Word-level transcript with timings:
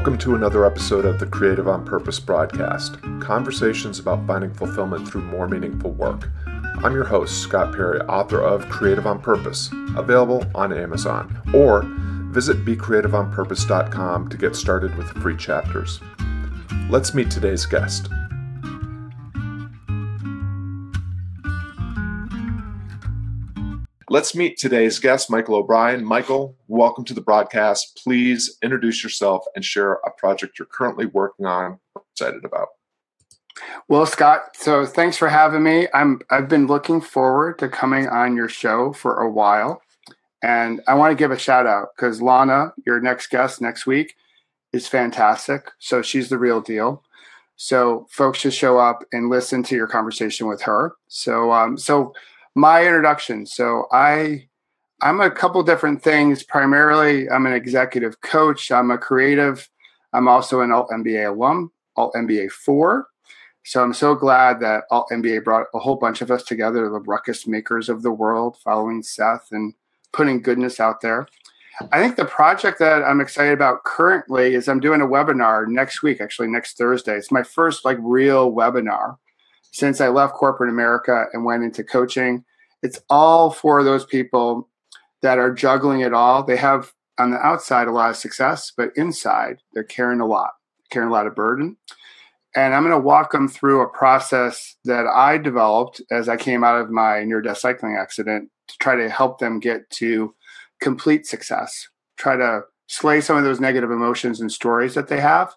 Welcome 0.00 0.16
to 0.20 0.34
another 0.34 0.64
episode 0.64 1.04
of 1.04 1.20
the 1.20 1.26
Creative 1.26 1.68
on 1.68 1.84
Purpose 1.84 2.18
broadcast 2.18 2.96
conversations 3.20 3.98
about 3.98 4.26
finding 4.26 4.50
fulfillment 4.50 5.06
through 5.06 5.20
more 5.20 5.46
meaningful 5.46 5.90
work. 5.90 6.30
I'm 6.82 6.94
your 6.94 7.04
host, 7.04 7.42
Scott 7.42 7.74
Perry, 7.74 8.00
author 8.00 8.40
of 8.40 8.66
Creative 8.70 9.06
on 9.06 9.20
Purpose, 9.20 9.68
available 9.98 10.46
on 10.54 10.72
Amazon, 10.72 11.42
or 11.52 11.82
visit 12.32 12.64
becreativeonpurpose.com 12.64 14.30
to 14.30 14.36
get 14.38 14.56
started 14.56 14.96
with 14.96 15.10
free 15.22 15.36
chapters. 15.36 16.00
Let's 16.88 17.12
meet 17.12 17.30
today's 17.30 17.66
guest. 17.66 18.08
Let's 24.12 24.34
meet 24.34 24.58
today's 24.58 24.98
guest, 24.98 25.30
Michael 25.30 25.54
O'Brien. 25.54 26.04
Michael, 26.04 26.56
welcome 26.66 27.04
to 27.04 27.14
the 27.14 27.20
broadcast. 27.20 28.00
Please 28.02 28.58
introduce 28.60 29.04
yourself 29.04 29.44
and 29.54 29.64
share 29.64 30.00
a 30.04 30.10
project 30.10 30.58
you're 30.58 30.66
currently 30.66 31.06
working 31.06 31.46
on, 31.46 31.78
excited 32.12 32.44
about. 32.44 32.70
Well, 33.86 34.04
Scott, 34.06 34.56
so 34.56 34.84
thanks 34.84 35.16
for 35.16 35.28
having 35.28 35.62
me. 35.62 35.86
I'm 35.94 36.22
I've 36.28 36.48
been 36.48 36.66
looking 36.66 37.00
forward 37.00 37.60
to 37.60 37.68
coming 37.68 38.08
on 38.08 38.34
your 38.34 38.48
show 38.48 38.92
for 38.92 39.20
a 39.20 39.30
while. 39.30 39.80
And 40.42 40.80
I 40.88 40.94
want 40.94 41.12
to 41.12 41.16
give 41.16 41.30
a 41.30 41.38
shout 41.38 41.68
out 41.68 41.90
because 41.94 42.20
Lana, 42.20 42.72
your 42.84 43.00
next 43.00 43.28
guest 43.28 43.60
next 43.60 43.86
week, 43.86 44.16
is 44.72 44.88
fantastic. 44.88 45.70
So 45.78 46.02
she's 46.02 46.30
the 46.30 46.38
real 46.38 46.60
deal. 46.60 47.04
So 47.54 48.08
folks 48.10 48.40
should 48.40 48.54
show 48.54 48.76
up 48.76 49.04
and 49.12 49.30
listen 49.30 49.62
to 49.64 49.76
your 49.76 49.86
conversation 49.86 50.48
with 50.48 50.62
her. 50.62 50.94
So 51.06 51.52
um, 51.52 51.78
so 51.78 52.12
my 52.54 52.86
introduction. 52.86 53.46
So 53.46 53.86
I 53.92 54.48
I'm 55.02 55.20
a 55.20 55.30
couple 55.30 55.62
different 55.62 56.02
things. 56.02 56.42
Primarily, 56.42 57.28
I'm 57.30 57.46
an 57.46 57.54
executive 57.54 58.20
coach. 58.20 58.70
I'm 58.70 58.90
a 58.90 58.98
creative. 58.98 59.68
I'm 60.12 60.28
also 60.28 60.60
an 60.60 60.72
Alt 60.72 60.90
MBA 60.90 61.30
alum, 61.30 61.72
Alt 61.96 62.14
MBA 62.14 62.50
four. 62.50 63.06
So 63.64 63.82
I'm 63.82 63.94
so 63.94 64.14
glad 64.14 64.60
that 64.60 64.84
Alt 64.90 65.08
MBA 65.10 65.44
brought 65.44 65.66
a 65.74 65.78
whole 65.78 65.96
bunch 65.96 66.22
of 66.22 66.30
us 66.30 66.42
together, 66.42 66.88
the 66.88 67.00
ruckus 67.00 67.46
makers 67.46 67.88
of 67.88 68.02
the 68.02 68.10
world, 68.10 68.56
following 68.64 69.02
Seth 69.02 69.48
and 69.52 69.74
putting 70.12 70.42
goodness 70.42 70.80
out 70.80 71.00
there. 71.00 71.28
I 71.92 72.00
think 72.00 72.16
the 72.16 72.24
project 72.24 72.78
that 72.80 73.02
I'm 73.02 73.20
excited 73.20 73.52
about 73.52 73.84
currently 73.84 74.54
is 74.54 74.68
I'm 74.68 74.80
doing 74.80 75.00
a 75.00 75.06
webinar 75.06 75.66
next 75.66 76.02
week, 76.02 76.20
actually 76.20 76.48
next 76.48 76.76
Thursday. 76.76 77.16
It's 77.16 77.30
my 77.30 77.42
first 77.42 77.84
like 77.84 77.96
real 78.00 78.52
webinar 78.52 79.16
since 79.72 80.00
I 80.00 80.08
left 80.08 80.34
corporate 80.34 80.70
America 80.70 81.26
and 81.32 81.44
went 81.44 81.64
into 81.64 81.84
coaching. 81.84 82.44
It's 82.82 83.00
all 83.08 83.50
for 83.50 83.84
those 83.84 84.04
people 84.04 84.68
that 85.22 85.38
are 85.38 85.52
juggling 85.52 86.00
it 86.00 86.14
all. 86.14 86.42
They 86.42 86.56
have 86.56 86.92
on 87.18 87.30
the 87.30 87.38
outside 87.38 87.86
a 87.86 87.92
lot 87.92 88.10
of 88.10 88.16
success, 88.16 88.72
but 88.76 88.90
inside 88.96 89.58
they're 89.72 89.84
carrying 89.84 90.20
a 90.20 90.26
lot, 90.26 90.52
carrying 90.90 91.10
a 91.10 91.12
lot 91.12 91.26
of 91.26 91.34
burden. 91.34 91.76
And 92.56 92.74
I'm 92.74 92.82
going 92.82 92.94
to 92.94 93.06
walk 93.06 93.30
them 93.30 93.46
through 93.46 93.80
a 93.80 93.88
process 93.88 94.76
that 94.84 95.06
I 95.06 95.38
developed 95.38 96.02
as 96.10 96.28
I 96.28 96.36
came 96.36 96.64
out 96.64 96.80
of 96.80 96.90
my 96.90 97.22
near 97.22 97.40
death 97.40 97.58
cycling 97.58 97.96
accident 97.96 98.50
to 98.68 98.74
try 98.78 98.96
to 98.96 99.08
help 99.08 99.38
them 99.38 99.60
get 99.60 99.88
to 99.90 100.34
complete 100.80 101.26
success, 101.26 101.88
try 102.16 102.36
to 102.36 102.62
slay 102.88 103.20
some 103.20 103.36
of 103.36 103.44
those 103.44 103.60
negative 103.60 103.90
emotions 103.90 104.40
and 104.40 104.50
stories 104.50 104.94
that 104.94 105.06
they 105.06 105.20
have, 105.20 105.54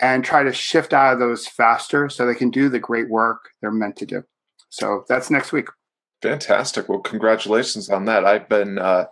and 0.00 0.24
try 0.24 0.42
to 0.42 0.52
shift 0.52 0.92
out 0.92 1.14
of 1.14 1.18
those 1.18 1.46
faster 1.46 2.08
so 2.08 2.24
they 2.24 2.34
can 2.34 2.50
do 2.50 2.68
the 2.68 2.78
great 2.78 3.08
work 3.08 3.50
they're 3.60 3.70
meant 3.70 3.96
to 3.96 4.06
do. 4.06 4.22
So 4.68 5.04
that's 5.08 5.30
next 5.30 5.52
week. 5.52 5.68
Fantastic. 6.20 6.88
Well, 6.88 6.98
congratulations 6.98 7.88
on 7.88 8.04
that. 8.06 8.24
I've 8.24 8.48
been 8.48 8.78
uh, 8.78 9.06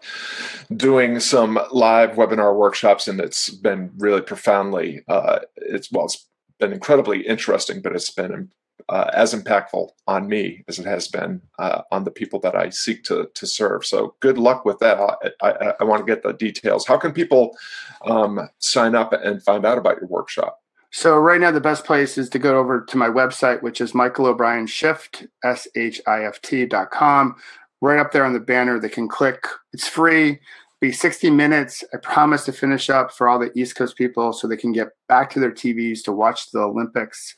doing 0.75 1.21
some 1.21 1.59
live 1.71 2.10
webinar 2.12 2.56
workshops, 2.56 3.06
and 3.06 3.21
it's 3.21 3.49
been 3.49 3.93
really 3.99 4.22
profoundly. 4.22 5.05
Uh, 5.06 5.41
it's 5.56 5.91
well, 5.93 6.06
it's 6.06 6.27
been 6.59 6.72
incredibly 6.72 7.25
interesting, 7.25 7.81
but 7.81 7.94
it's 7.94 8.10
been 8.10 8.50
uh, 8.89 9.10
as 9.12 9.34
impactful 9.34 9.91
on 10.09 10.28
me 10.28 10.65
as 10.66 10.81
it 10.81 10.87
has 10.87 11.06
been 11.06 11.43
uh, 11.60 11.83
on 11.93 12.03
the 12.05 12.10
people 12.10 12.41
that 12.41 12.56
I 12.56 12.71
seek 12.71 13.05
to 13.05 13.28
to 13.34 13.47
serve. 13.47 13.87
So 13.87 14.16
good 14.19 14.37
luck 14.37 14.65
with 14.65 14.81
that. 14.81 14.99
I, 14.99 15.31
I, 15.43 15.75
I 15.81 15.84
want 15.84 16.05
to 16.05 16.12
get 16.12 16.25
the 16.25 16.33
details. 16.33 16.87
How 16.87 16.99
can 16.99 17.12
people 17.12 17.56
um, 18.05 18.49
sign 18.59 18.97
up 18.97 19.12
and 19.12 19.41
find 19.44 19.65
out 19.65 19.78
about 19.78 19.99
your 20.00 20.09
workshop? 20.09 20.59
So 20.97 21.19
right 21.19 21.39
now, 21.39 21.51
the 21.51 21.61
best 21.61 21.84
place 21.84 22.17
is 22.17 22.31
to 22.31 22.39
go 22.39 22.57
over 22.59 22.81
to 22.81 22.97
my 22.97 23.09
website, 23.09 23.61
which 23.61 23.83
is 23.83 23.95
Michael 23.95 24.25
O'Brien 24.25 24.67
Shift, 24.67 25.27
S-H-I-F-T 25.45 26.65
dot 26.65 26.91
com. 26.91 27.37
Right 27.83 27.99
up 27.99 28.12
there 28.12 28.25
on 28.25 28.33
the 28.33 28.41
banner, 28.41 28.81
they 28.81 28.89
can 28.89 29.07
click. 29.07 29.45
It's 29.75 29.87
free. 29.87 30.41
Be 30.81 30.93
60 30.93 31.29
minutes. 31.29 31.84
I 31.93 31.99
promise 31.99 32.47
to 32.47 32.53
finish 32.53 32.89
up 32.89 33.12
for 33.12 33.29
all 33.29 33.39
the 33.39 33.53
East 33.55 33.77
Coast 33.77 33.95
people 33.99 34.33
so 34.33 34.49
they 34.49 34.57
can 34.57 34.73
get 34.73 34.89
back 35.07 35.29
to 35.33 35.39
their 35.39 35.51
TVs 35.51 36.03
to 36.05 36.12
watch 36.12 36.51
the 36.51 36.61
Olympics. 36.61 37.37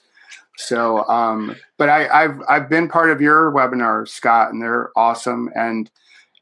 So, 0.57 1.05
um, 1.09 1.57
but 1.79 1.89
I, 1.89 2.07
I've 2.07 2.41
I've 2.49 2.71
been 2.71 2.87
part 2.87 3.11
of 3.11 3.21
your 3.21 3.51
webinars, 3.51 4.11
Scott, 4.11 4.53
and 4.53 4.63
they're 4.63 4.93
awesome. 4.97 5.51
And 5.57 5.91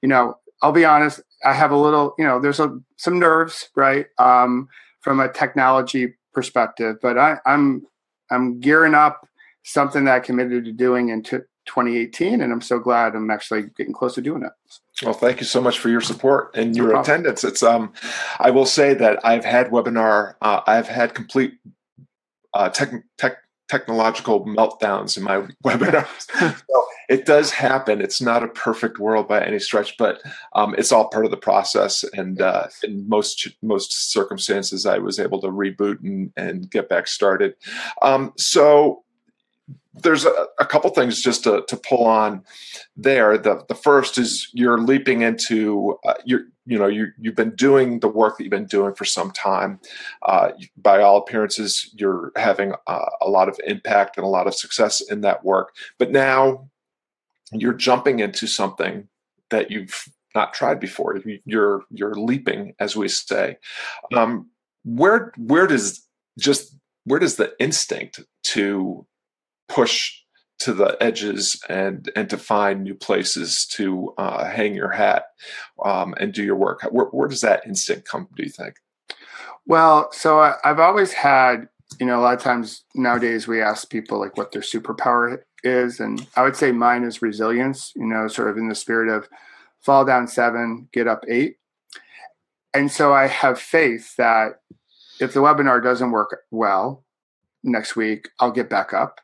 you 0.03 0.09
know, 0.10 0.37
I'll 0.60 0.71
be 0.71 0.84
honest, 0.84 1.22
I 1.43 1.54
have 1.54 1.71
a 1.71 1.78
little, 1.78 2.15
you 2.19 2.27
know, 2.27 2.41
there's 2.41 2.60
a, 2.60 2.78
some 2.98 3.19
nerves, 3.19 3.71
right, 3.75 4.04
um, 4.19 4.69
from 5.00 5.19
a 5.19 5.33
technology 5.33 6.12
perspective. 6.36 6.98
But 7.02 7.19
I, 7.19 7.38
I'm 7.47 7.86
I'm 8.30 8.60
gearing 8.60 8.94
up 8.94 9.26
something 9.64 10.04
that 10.04 10.14
I 10.14 10.20
committed 10.20 10.66
to 10.66 10.72
doing 10.72 11.08
in 11.08 11.22
t- 11.22 11.38
2018, 11.64 12.41
and 12.41 12.52
I'm 12.52 12.60
so 12.60 12.78
glad 12.78 13.16
I'm 13.16 13.30
actually 13.30 13.62
getting 13.76 13.94
close 13.94 14.14
to 14.14 14.20
doing 14.20 14.44
it. 14.44 14.52
Well, 15.02 15.14
thank 15.14 15.41
you 15.41 15.47
so 15.47 15.60
much 15.60 15.78
for 15.78 15.88
your 15.88 16.02
support 16.02 16.54
and 16.54 16.76
your 16.76 16.92
no 16.92 17.00
attendance. 17.00 17.42
It's 17.42 17.62
um, 17.62 17.92
I 18.38 18.50
will 18.50 18.66
say 18.66 18.94
that 18.94 19.24
I've 19.24 19.44
had 19.44 19.70
webinar, 19.70 20.34
uh, 20.42 20.60
I've 20.66 20.88
had 20.88 21.14
complete 21.14 21.54
uh, 22.54 22.68
tech, 22.68 22.92
tech 23.18 23.38
technological 23.69 24.44
meltdowns 24.44 25.16
in 25.16 25.22
my 25.22 25.38
webinars. 25.65 26.31
so 26.71 26.84
it 27.09 27.25
does 27.25 27.50
happen. 27.50 28.00
It's 28.00 28.21
not 28.21 28.43
a 28.43 28.49
perfect 28.49 28.99
world 28.99 29.28
by 29.28 29.44
any 29.44 29.59
stretch, 29.59 29.97
but 29.97 30.22
um, 30.54 30.75
it's 30.77 30.93
all 30.93 31.09
part 31.09 31.25
of 31.25 31.31
the 31.31 31.37
process. 31.37 32.04
And 32.15 32.41
uh, 32.41 32.66
in 32.82 33.09
most 33.09 33.49
most 33.62 34.12
circumstances, 34.12 34.87
I 34.87 34.99
was 34.99 35.19
able 35.19 35.41
to 35.41 35.49
reboot 35.49 36.03
and, 36.03 36.32
and 36.37 36.71
get 36.71 36.88
back 36.88 37.06
started. 37.06 37.54
Um, 38.03 38.32
so 38.37 39.04
there's 40.03 40.25
a, 40.25 40.47
a, 40.59 40.66
couple 40.66 40.91
things 40.91 41.22
just 41.22 41.44
to, 41.44 41.65
to 41.69 41.77
pull 41.77 42.04
on 42.04 42.44
there. 42.97 43.38
The 43.38 43.65
the 43.69 43.75
first 43.75 44.19
is 44.19 44.50
you're 44.53 44.78
leaping 44.78 45.22
into 45.22 45.99
uh, 46.06 46.15
you're 46.25 46.43
you 46.66 46.78
know 46.78 46.87
you 46.87 47.09
you've 47.19 47.34
been 47.34 47.54
doing 47.54 48.00
the 48.00 48.09
work 48.09 48.37
that 48.37 48.44
you've 48.44 48.50
been 48.50 48.66
doing 48.66 48.94
for 48.94 49.04
some 49.04 49.31
time. 49.31 49.81
Uh, 50.22 50.50
by 50.77 51.00
all 51.00 51.16
appearances, 51.16 51.91
you're 51.97 52.32
having 52.37 52.75
uh, 52.87 53.06
a 53.22 53.31
lot 53.31 53.49
of 53.49 53.59
impact 53.66 54.16
and 54.16 54.25
a 54.25 54.28
lot 54.28 54.47
of 54.47 54.54
success 54.54 55.00
in 55.00 55.22
that 55.22 55.44
work. 55.44 55.75
But 55.98 56.10
now 56.10 56.69
you're 57.53 57.75
jumping 57.75 58.21
into 58.21 58.47
something 58.47 59.09
that 59.50 59.71
you've 59.71 60.04
not 60.34 60.53
tried 60.53 60.81
before. 60.81 61.21
You're 61.44 61.84
you're 61.91 62.15
leaping, 62.15 62.75
as 62.78 62.97
we 62.97 63.09
say. 63.09 63.56
Um, 64.15 64.50
where 64.84 65.33
where 65.38 65.66
does 65.66 66.06
just 66.38 66.77
where 67.04 67.19
does 67.19 67.37
the 67.37 67.54
instinct 67.59 68.21
to 68.44 69.06
push 69.69 70.12
to 70.59 70.72
the 70.72 70.97
edges 71.00 71.60
and 71.69 72.10
and 72.16 72.31
to 72.31 72.38
find 72.38 72.82
new 72.82 72.94
places 72.94 73.66
to 73.66 74.15
uh, 74.19 74.44
hang 74.44 74.75
your 74.75 74.91
hat 74.91 75.27
um, 75.84 76.15
and 76.19 76.32
do 76.32 76.43
your 76.43 76.56
work. 76.56 76.82
Where, 76.91 77.06
where, 77.06 77.28
does 77.28 77.43
that 77.43 77.66
instinct 77.66 78.09
come? 78.09 78.28
Do 78.34 78.42
you 78.42 78.48
think? 78.48 78.77
Well, 79.66 80.10
so 80.13 80.41
I, 80.41 80.54
I've 80.65 80.78
always 80.78 81.13
had 81.13 81.68
you 82.01 82.07
know 82.07 82.18
a 82.18 82.22
lot 82.22 82.34
of 82.34 82.42
times 82.42 82.84
nowadays 82.95 83.47
we 83.47 83.60
ask 83.60 83.91
people 83.91 84.18
like 84.18 84.36
what 84.36 84.53
their 84.53 84.63
superpower 84.63 85.39
is, 85.63 86.01
and 86.01 86.27
I 86.36 86.42
would 86.42 86.57
say 86.57 86.72
mine 86.72 87.04
is 87.04 87.22
resilience. 87.22 87.92
You 87.95 88.07
know, 88.07 88.28
sort 88.28 88.48
of 88.48 88.57
in 88.57 88.69
the 88.69 88.74
spirit 88.74 89.15
of 89.15 89.28
fall 89.80 90.04
down 90.04 90.27
seven, 90.27 90.89
get 90.92 91.07
up 91.07 91.24
eight. 91.28 91.57
And 92.72 92.91
so 92.91 93.12
I 93.12 93.27
have 93.27 93.59
faith 93.59 94.16
that 94.16 94.60
if 95.21 95.33
the 95.33 95.41
webinar 95.41 95.83
doesn't 95.83 96.10
work 96.10 96.42
well 96.51 97.04
next 97.62 97.97
week, 97.97 98.28
I'll 98.39 98.51
get 98.51 98.69
back 98.69 98.92
up 98.92 99.21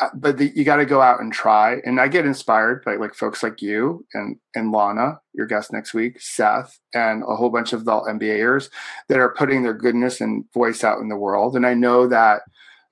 uh, 0.00 0.08
but 0.14 0.38
the, 0.38 0.50
you 0.56 0.64
got 0.64 0.76
to 0.76 0.86
go 0.86 1.00
out 1.00 1.20
and 1.20 1.32
try. 1.32 1.76
And 1.84 2.00
I 2.00 2.08
get 2.08 2.26
inspired 2.26 2.84
by 2.84 2.96
like 2.96 3.14
folks 3.14 3.42
like 3.42 3.62
you 3.62 4.04
and 4.12 4.36
and 4.54 4.72
Lana, 4.72 5.20
your 5.32 5.46
guest 5.46 5.72
next 5.72 5.94
week, 5.94 6.20
Seth, 6.20 6.80
and 6.92 7.22
a 7.22 7.36
whole 7.36 7.50
bunch 7.50 7.72
of 7.72 7.84
the 7.84 7.92
MBAers 7.92 8.70
that 9.08 9.18
are 9.18 9.34
putting 9.34 9.62
their 9.62 9.74
goodness 9.74 10.20
and 10.20 10.44
voice 10.52 10.82
out 10.82 10.98
in 10.98 11.08
the 11.08 11.16
world. 11.16 11.54
And 11.54 11.64
I 11.64 11.74
know 11.74 12.08
that, 12.08 12.42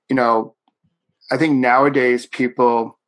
you 0.09 0.15
know, 0.15 0.55
I 1.33 1.37
think 1.37 1.57
nowadays 1.57 2.27
people, 2.27 2.99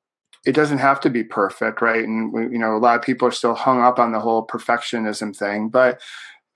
it 0.45 0.57
doesn't 0.57 0.79
have 0.79 1.01
to 1.03 1.11
be 1.11 1.23
perfect, 1.23 1.81
right? 1.81 2.05
And 2.05 2.53
you 2.53 2.59
know, 2.59 2.77
a 2.77 2.79
lot 2.79 2.99
of 2.99 3.03
people 3.03 3.29
are 3.29 3.33
still 3.33 3.55
hung 3.55 3.81
up 3.81 4.01
on 4.01 4.11
the 4.11 4.21
whole 4.21 4.45
perfectionism 4.45 5.37
thing, 5.37 5.69
but 5.69 6.01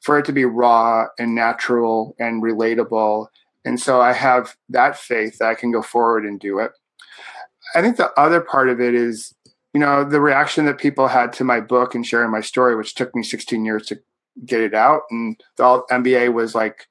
for 0.00 0.18
it 0.18 0.24
to 0.24 0.32
be 0.32 0.44
raw 0.44 1.06
and 1.20 1.36
natural 1.36 2.16
and 2.18 2.42
relatable. 2.42 3.28
And 3.64 3.78
so 3.78 4.00
I 4.00 4.12
have 4.12 4.56
that 4.70 4.96
faith 4.96 5.38
that 5.38 5.48
I 5.48 5.54
can 5.54 5.70
go 5.70 5.82
forward 5.82 6.24
and 6.24 6.40
do 6.40 6.58
it 6.58 6.72
I 7.74 7.82
think 7.82 7.96
the 7.96 8.12
other 8.18 8.40
part 8.40 8.68
of 8.68 8.80
it 8.80 8.94
is, 8.94 9.34
you 9.74 9.80
know, 9.80 10.04
the 10.04 10.20
reaction 10.20 10.66
that 10.66 10.78
people 10.78 11.08
had 11.08 11.32
to 11.34 11.44
my 11.44 11.60
book 11.60 11.94
and 11.94 12.06
sharing 12.06 12.30
my 12.30 12.40
story, 12.40 12.74
which 12.76 12.94
took 12.94 13.14
me 13.14 13.22
16 13.22 13.64
years 13.64 13.86
to 13.86 14.00
get 14.44 14.60
it 14.60 14.74
out. 14.74 15.02
And 15.10 15.40
the 15.56 15.82
MBA 15.90 16.32
was 16.32 16.54
like 16.54 16.88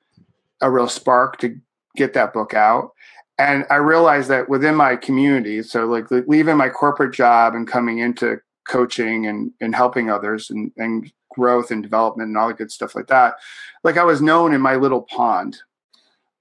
a 0.61 0.69
real 0.69 0.87
spark 0.87 1.37
to 1.39 1.59
get 1.95 2.13
that 2.13 2.33
book 2.33 2.53
out. 2.53 2.91
And 3.39 3.65
I 3.69 3.75
realized 3.75 4.29
that 4.29 4.49
within 4.49 4.75
my 4.75 4.95
community, 4.95 5.61
so 5.61 5.85
like 5.85 6.09
leaving 6.09 6.57
my 6.57 6.69
corporate 6.69 7.13
job 7.13 7.53
and 7.53 7.67
coming 7.67 7.99
into 7.99 8.39
coaching 8.67 9.27
and, 9.27 9.51
and 9.61 9.75
helping 9.75 10.09
others 10.09 10.49
and, 10.49 10.71
and 10.77 11.11
growth 11.35 11.69
and 11.69 11.83
development 11.83 12.29
and 12.29 12.37
all 12.37 12.47
the 12.47 12.53
good 12.53 12.71
stuff 12.71 12.95
like 12.95 13.07
that, 13.07 13.35
like 13.83 13.97
I 13.97 14.03
was 14.03 14.21
known 14.21 14.53
in 14.53 14.61
my 14.61 14.75
little 14.75 15.03
pond. 15.03 15.59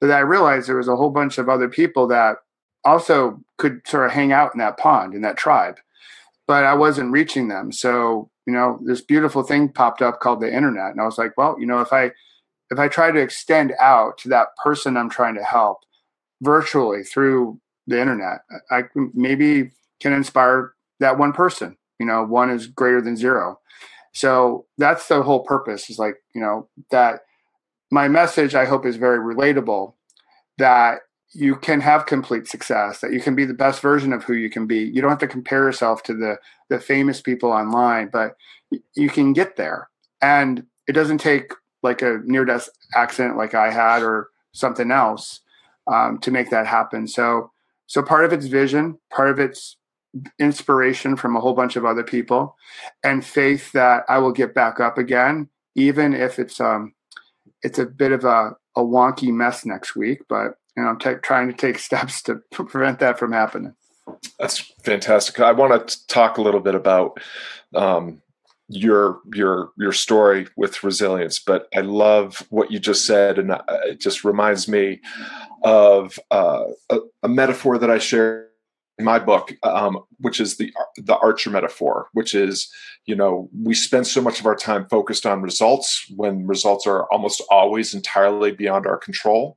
But 0.01 0.11
I 0.11 0.21
realized 0.21 0.69
there 0.69 0.77
was 0.77 0.89
a 0.89 0.97
whole 0.97 1.11
bunch 1.11 1.39
of 1.39 1.49
other 1.49 1.69
people 1.69 2.07
that 2.09 2.39
also 2.87 3.41
could 3.59 3.87
sort 3.87 4.07
of 4.07 4.13
hang 4.13 4.33
out 4.33 4.55
in 4.55 4.59
that 4.59 4.79
pond, 4.79 5.15
in 5.15 5.23
that 5.23 5.37
tribe. 5.37 5.79
But 6.47 6.65
I 6.65 6.75
wasn't 6.75 7.13
reaching 7.13 7.49
them. 7.49 7.73
So, 7.73 8.31
you 8.47 8.53
know, 8.53 8.79
this 8.85 9.01
beautiful 9.01 9.43
thing 9.43 9.69
popped 9.69 10.01
up 10.01 10.21
called 10.21 10.41
the 10.41 10.55
internet. 10.55 10.93
And 10.93 11.01
I 11.01 11.05
was 11.05 11.19
like, 11.19 11.37
well, 11.37 11.57
you 11.59 11.67
know, 11.67 11.81
if 11.81 11.93
I 11.93 12.13
if 12.71 12.79
I 12.79 12.89
try 12.89 13.11
to 13.11 13.21
extend 13.21 13.73
out 13.81 14.19
to 14.19 14.29
that 14.31 14.49
person 14.63 14.97
I'm 14.97 15.11
trying 15.11 15.35
to 15.35 15.45
help 15.45 15.79
virtually 16.43 17.03
through 17.03 17.61
the 17.87 18.01
internet, 18.01 18.41
I 18.71 18.85
maybe 19.15 19.73
can 20.01 20.13
inspire 20.13 20.75
that 21.01 21.19
one 21.19 21.33
person. 21.33 21.77
You 21.99 22.07
know, 22.07 22.25
one 22.25 22.51
is 22.51 22.67
greater 22.67 23.01
than 23.01 23.17
zero. 23.17 23.59
So 24.13 24.67
that's 24.79 25.09
the 25.09 25.23
whole 25.23 25.41
purpose 25.41 25.91
is 25.91 25.99
like, 25.99 26.17
you 26.35 26.41
know, 26.41 26.69
that 26.91 27.21
my 27.91 28.09
message 28.09 28.55
I 28.55 28.65
hope 28.65 28.87
is 28.87 28.97
very 28.97 29.19
relatable 29.19 29.95
that 30.59 31.01
you 31.33 31.57
can 31.57 31.81
have 31.81 32.07
complete 32.07 32.49
success, 32.49 33.01
that 33.01 33.13
you 33.13 33.21
can 33.21 33.35
be 33.35 33.45
the 33.45 33.55
best 33.55 33.81
version 33.81 34.13
of 34.13 34.25
who 34.25 34.35
you 34.35 34.49
can 34.49 34.67
be. 34.67 34.79
You 34.79 35.03
don't 35.03 35.11
have 35.11 35.19
to 35.19 35.27
compare 35.27 35.65
yourself 35.65 36.03
to 36.05 36.15
the 36.15 36.39
the 36.69 36.81
famous 36.81 37.21
people 37.21 37.53
online, 37.53 38.09
but 38.13 38.37
you 38.95 39.09
can 39.09 39.33
get 39.33 39.57
there. 39.57 39.89
And 40.21 40.67
it 40.89 40.93
doesn't 40.93 41.19
take 41.19 41.53
like 41.83 42.03
a 42.03 42.21
near 42.25 42.45
death 42.45 42.69
accident 42.95 43.37
like 43.37 43.55
I 43.55 43.71
had 43.71 44.03
or 44.03 44.31
something 44.53 44.91
else 44.91 45.41
um, 45.87 46.19
to 46.19 46.31
make 46.31 46.51
that 46.51 46.67
happen. 46.67 47.07
So, 47.07 47.53
so 47.87 48.03
part 48.03 48.25
of 48.25 48.33
it's 48.33 48.47
vision, 48.47 48.99
part 49.11 49.31
of 49.31 49.39
it's 49.39 49.77
inspiration 50.39 51.17
from 51.17 51.37
a 51.37 51.41
whole 51.41 51.55
bunch 51.55 51.77
of 51.77 51.85
other 51.85 52.03
people, 52.03 52.57
and 53.05 53.25
faith 53.25 53.73
that 53.73 54.05
I 54.09 54.19
will 54.19 54.33
get 54.33 54.55
back 54.55 54.81
up 54.81 54.99
again, 54.99 55.49
even 55.75 56.15
if 56.15 56.39
it's 56.39 56.61
um, 56.61 56.95
it's 57.63 57.79
a 57.79 57.87
bit 57.87 58.13
of 58.13 58.25
a, 58.25 58.57
a 58.75 58.81
wonky 58.81 59.33
mess 59.33 59.65
next 59.65 59.95
week. 59.95 60.23
But 60.29 60.59
you 60.77 60.83
know, 60.83 60.91
I'm 60.91 60.99
t- 60.99 61.15
trying 61.23 61.49
to 61.49 61.55
take 61.55 61.79
steps 61.81 62.23
to 62.23 62.37
prevent 62.53 62.99
that 63.01 63.19
from 63.19 63.33
happening. 63.33 63.75
That's 64.39 64.59
fantastic. 64.85 65.41
I 65.41 65.53
want 65.53 65.89
to 65.89 66.07
talk 66.07 66.39
a 66.39 66.43
little 66.43 66.61
bit 66.61 66.75
about 66.75 67.19
um, 67.75 68.23
your 68.69 69.21
your 69.33 69.71
your 69.79 69.93
story 69.93 70.47
with 70.57 70.83
resilience 70.83 71.39
but 71.39 71.69
i 71.77 71.81
love 71.81 72.45
what 72.51 72.71
you 72.71 72.81
just 72.81 73.07
said 73.07 73.39
and 73.39 73.53
uh, 73.53 73.63
it 73.85 74.01
just 74.01 74.25
reminds 74.25 74.67
me 74.67 75.01
of 75.63 76.19
uh, 76.33 76.65
a, 76.91 76.99
a, 77.23 77.29
metaphor 77.29 77.79
that 77.79 77.93
i 77.93 77.99
share 77.99 78.49
in 78.99 79.05
my 79.05 79.21
book 79.21 79.53
um, 79.63 80.01
which 80.19 80.41
is 80.41 80.57
the 80.57 80.73
the 80.97 81.17
archer 81.19 81.49
metaphor 81.49 82.09
which 82.13 82.35
is 82.35 82.69
you 83.05 83.15
know 83.15 83.49
we 83.63 83.73
spend 83.73 84.05
so 84.05 84.21
much 84.21 84.41
of 84.41 84.47
our 84.47 84.57
time 84.57 84.85
focused 84.89 85.27
on 85.27 85.43
results 85.43 86.05
when 86.17 86.45
results 86.45 86.89
are 86.89 87.05
almost 87.13 87.41
always 87.49 87.95
entirely 87.95 88.51
beyond 88.51 88.85
our 88.85 88.97
control 88.97 89.57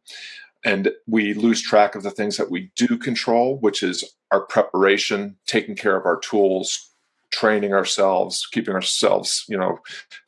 and 0.65 0.91
we 1.07 1.33
lose 1.33 1.61
track 1.61 1.95
of 1.95 2.03
the 2.03 2.11
things 2.11 2.37
that 2.37 2.51
we 2.51 2.71
do 2.75 2.97
control 2.97 3.57
which 3.59 3.81
is 3.83 4.03
our 4.31 4.41
preparation 4.41 5.37
taking 5.45 5.75
care 5.75 5.95
of 5.95 6.05
our 6.05 6.19
tools 6.19 6.89
training 7.31 7.73
ourselves, 7.73 8.47
keeping 8.51 8.73
ourselves, 8.73 9.45
you 9.47 9.57
know, 9.57 9.79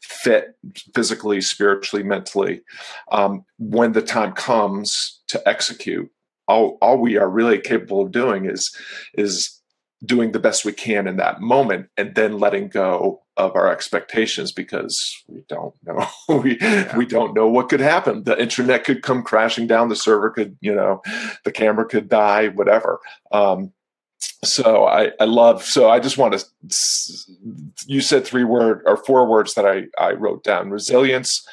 fit 0.01 0.55
physically, 0.93 1.41
spiritually, 1.41 2.03
mentally. 2.03 2.61
Um, 3.11 3.43
when 3.57 3.93
the 3.93 4.01
time 4.01 4.33
comes 4.33 5.21
to 5.27 5.41
execute, 5.47 6.09
all, 6.47 6.77
all 6.81 6.97
we 6.97 7.17
are 7.17 7.29
really 7.29 7.59
capable 7.59 8.01
of 8.01 8.11
doing 8.11 8.45
is 8.45 8.75
is 9.15 9.60
doing 10.03 10.31
the 10.31 10.39
best 10.39 10.65
we 10.65 10.73
can 10.73 11.07
in 11.07 11.17
that 11.17 11.41
moment 11.41 11.87
and 11.95 12.15
then 12.15 12.39
letting 12.39 12.67
go 12.67 13.21
of 13.37 13.55
our 13.55 13.71
expectations 13.71 14.51
because 14.51 15.23
we 15.27 15.43
don't 15.47 15.75
know. 15.85 16.07
We 16.41 16.57
yeah. 16.59 16.95
we 16.97 17.05
don't 17.05 17.33
know 17.33 17.47
what 17.47 17.69
could 17.69 17.79
happen. 17.79 18.23
The 18.23 18.39
internet 18.41 18.83
could 18.83 19.03
come 19.03 19.21
crashing 19.23 19.67
down 19.67 19.89
the 19.89 19.95
server 19.95 20.29
could 20.29 20.57
you 20.61 20.73
know 20.73 21.01
the 21.43 21.51
camera 21.51 21.85
could 21.85 22.09
die 22.09 22.49
whatever. 22.49 22.99
Um, 23.31 23.73
so 24.43 24.85
I, 24.87 25.11
I 25.19 25.25
love 25.25 25.63
so 25.63 25.89
i 25.89 25.99
just 25.99 26.17
want 26.17 26.33
to 26.37 26.45
you 27.87 28.01
said 28.01 28.25
three 28.25 28.43
word 28.43 28.81
or 28.85 28.97
four 28.97 29.27
words 29.27 29.55
that 29.55 29.65
i 29.65 29.85
i 29.97 30.11
wrote 30.11 30.43
down 30.43 30.69
resilience 30.69 31.47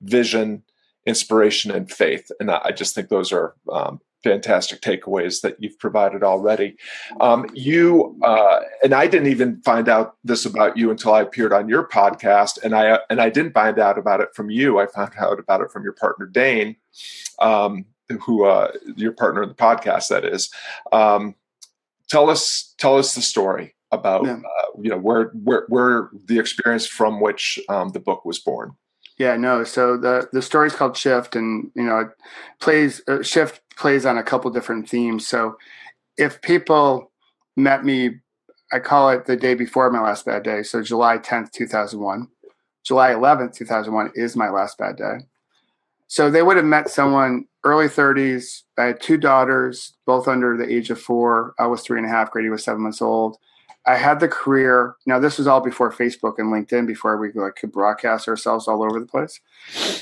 vision 0.00 0.62
inspiration 1.06 1.70
and 1.70 1.90
faith. 1.90 2.30
And 2.40 2.50
i 2.50 2.70
just 2.70 2.94
think 2.94 3.08
those 3.08 3.32
are 3.32 3.54
um, 3.70 4.00
fantastic 4.24 4.80
takeaways 4.80 5.42
that 5.42 5.62
you've 5.62 5.78
provided 5.78 6.24
already 6.24 6.76
um, 7.20 7.46
you 7.54 8.18
uh, 8.24 8.60
and 8.82 8.94
i 8.94 9.06
didn't 9.06 9.28
even 9.28 9.60
find 9.62 9.88
out 9.88 10.16
this 10.24 10.44
about 10.44 10.76
you 10.76 10.90
until 10.90 11.12
i 11.12 11.20
appeared 11.20 11.52
on 11.52 11.68
your 11.68 11.86
podcast 11.86 12.58
and 12.64 12.74
i 12.74 12.98
and 13.10 13.20
i 13.20 13.30
didn't 13.30 13.52
find 13.52 13.78
out 13.78 13.98
about 13.98 14.20
it 14.20 14.28
from 14.34 14.50
you 14.50 14.80
i 14.80 14.86
found 14.86 15.12
out 15.18 15.38
about 15.38 15.60
it 15.60 15.70
from 15.70 15.84
your 15.84 15.92
partner 15.92 16.26
dane 16.26 16.74
um, 17.38 17.84
who 18.22 18.44
uh, 18.44 18.70
your 18.96 19.12
partner 19.12 19.42
in 19.42 19.48
the 19.48 19.54
podcast 19.54 20.08
that 20.08 20.24
is 20.24 20.50
um, 20.92 21.34
tell 22.08 22.30
us 22.30 22.74
tell 22.78 22.98
us 22.98 23.14
the 23.14 23.22
story 23.22 23.74
about 23.92 24.24
yeah. 24.24 24.34
uh, 24.34 24.80
you 24.80 24.90
know 24.90 24.98
where 24.98 25.30
where 25.44 25.64
where 25.68 26.10
the 26.26 26.38
experience 26.38 26.86
from 26.86 27.20
which 27.20 27.58
um, 27.68 27.90
the 27.90 28.00
book 28.00 28.24
was 28.24 28.38
born. 28.38 28.72
Yeah, 29.18 29.36
no. 29.36 29.64
So 29.64 29.96
the 29.96 30.28
the 30.32 30.42
story 30.42 30.66
is 30.66 30.74
called 30.74 30.96
Shift, 30.96 31.36
and 31.36 31.70
you 31.74 31.84
know, 31.84 32.00
it 32.00 32.08
plays 32.60 33.00
uh, 33.06 33.22
Shift 33.22 33.60
plays 33.76 34.04
on 34.06 34.18
a 34.18 34.22
couple 34.22 34.50
different 34.50 34.88
themes. 34.88 35.28
So 35.28 35.56
if 36.16 36.42
people 36.42 37.12
met 37.56 37.84
me, 37.84 38.16
I 38.72 38.80
call 38.80 39.10
it 39.10 39.26
the 39.26 39.36
day 39.36 39.54
before 39.54 39.90
my 39.90 40.00
last 40.00 40.24
bad 40.24 40.42
day. 40.42 40.62
So 40.62 40.82
July 40.82 41.18
tenth, 41.18 41.52
two 41.52 41.66
thousand 41.66 42.00
one. 42.00 42.28
July 42.84 43.12
eleventh, 43.12 43.54
two 43.56 43.64
thousand 43.64 43.94
one 43.94 44.10
is 44.14 44.36
my 44.36 44.50
last 44.50 44.78
bad 44.78 44.96
day. 44.96 45.18
So 46.08 46.30
they 46.30 46.42
would 46.42 46.56
have 46.56 46.66
met 46.66 46.88
someone 46.90 47.46
early 47.64 47.86
30s. 47.86 48.62
I 48.78 48.84
had 48.84 49.00
two 49.00 49.16
daughters, 49.16 49.94
both 50.06 50.28
under 50.28 50.56
the 50.56 50.70
age 50.70 50.90
of 50.90 51.00
four. 51.00 51.54
I 51.58 51.66
was 51.66 51.80
three 51.80 51.98
and 51.98 52.06
a 52.06 52.10
half. 52.10 52.30
Grady 52.30 52.50
was 52.50 52.62
seven 52.62 52.82
months 52.82 53.02
old. 53.02 53.38
I 53.86 53.96
had 53.96 54.20
the 54.20 54.28
career. 54.28 54.96
Now, 55.06 55.18
this 55.18 55.38
was 55.38 55.46
all 55.46 55.60
before 55.60 55.92
Facebook 55.92 56.34
and 56.38 56.52
LinkedIn, 56.52 56.86
before 56.86 57.16
we 57.16 57.32
like, 57.32 57.56
could 57.56 57.72
broadcast 57.72 58.28
ourselves 58.28 58.66
all 58.66 58.82
over 58.82 58.98
the 58.98 59.06
place. 59.06 59.40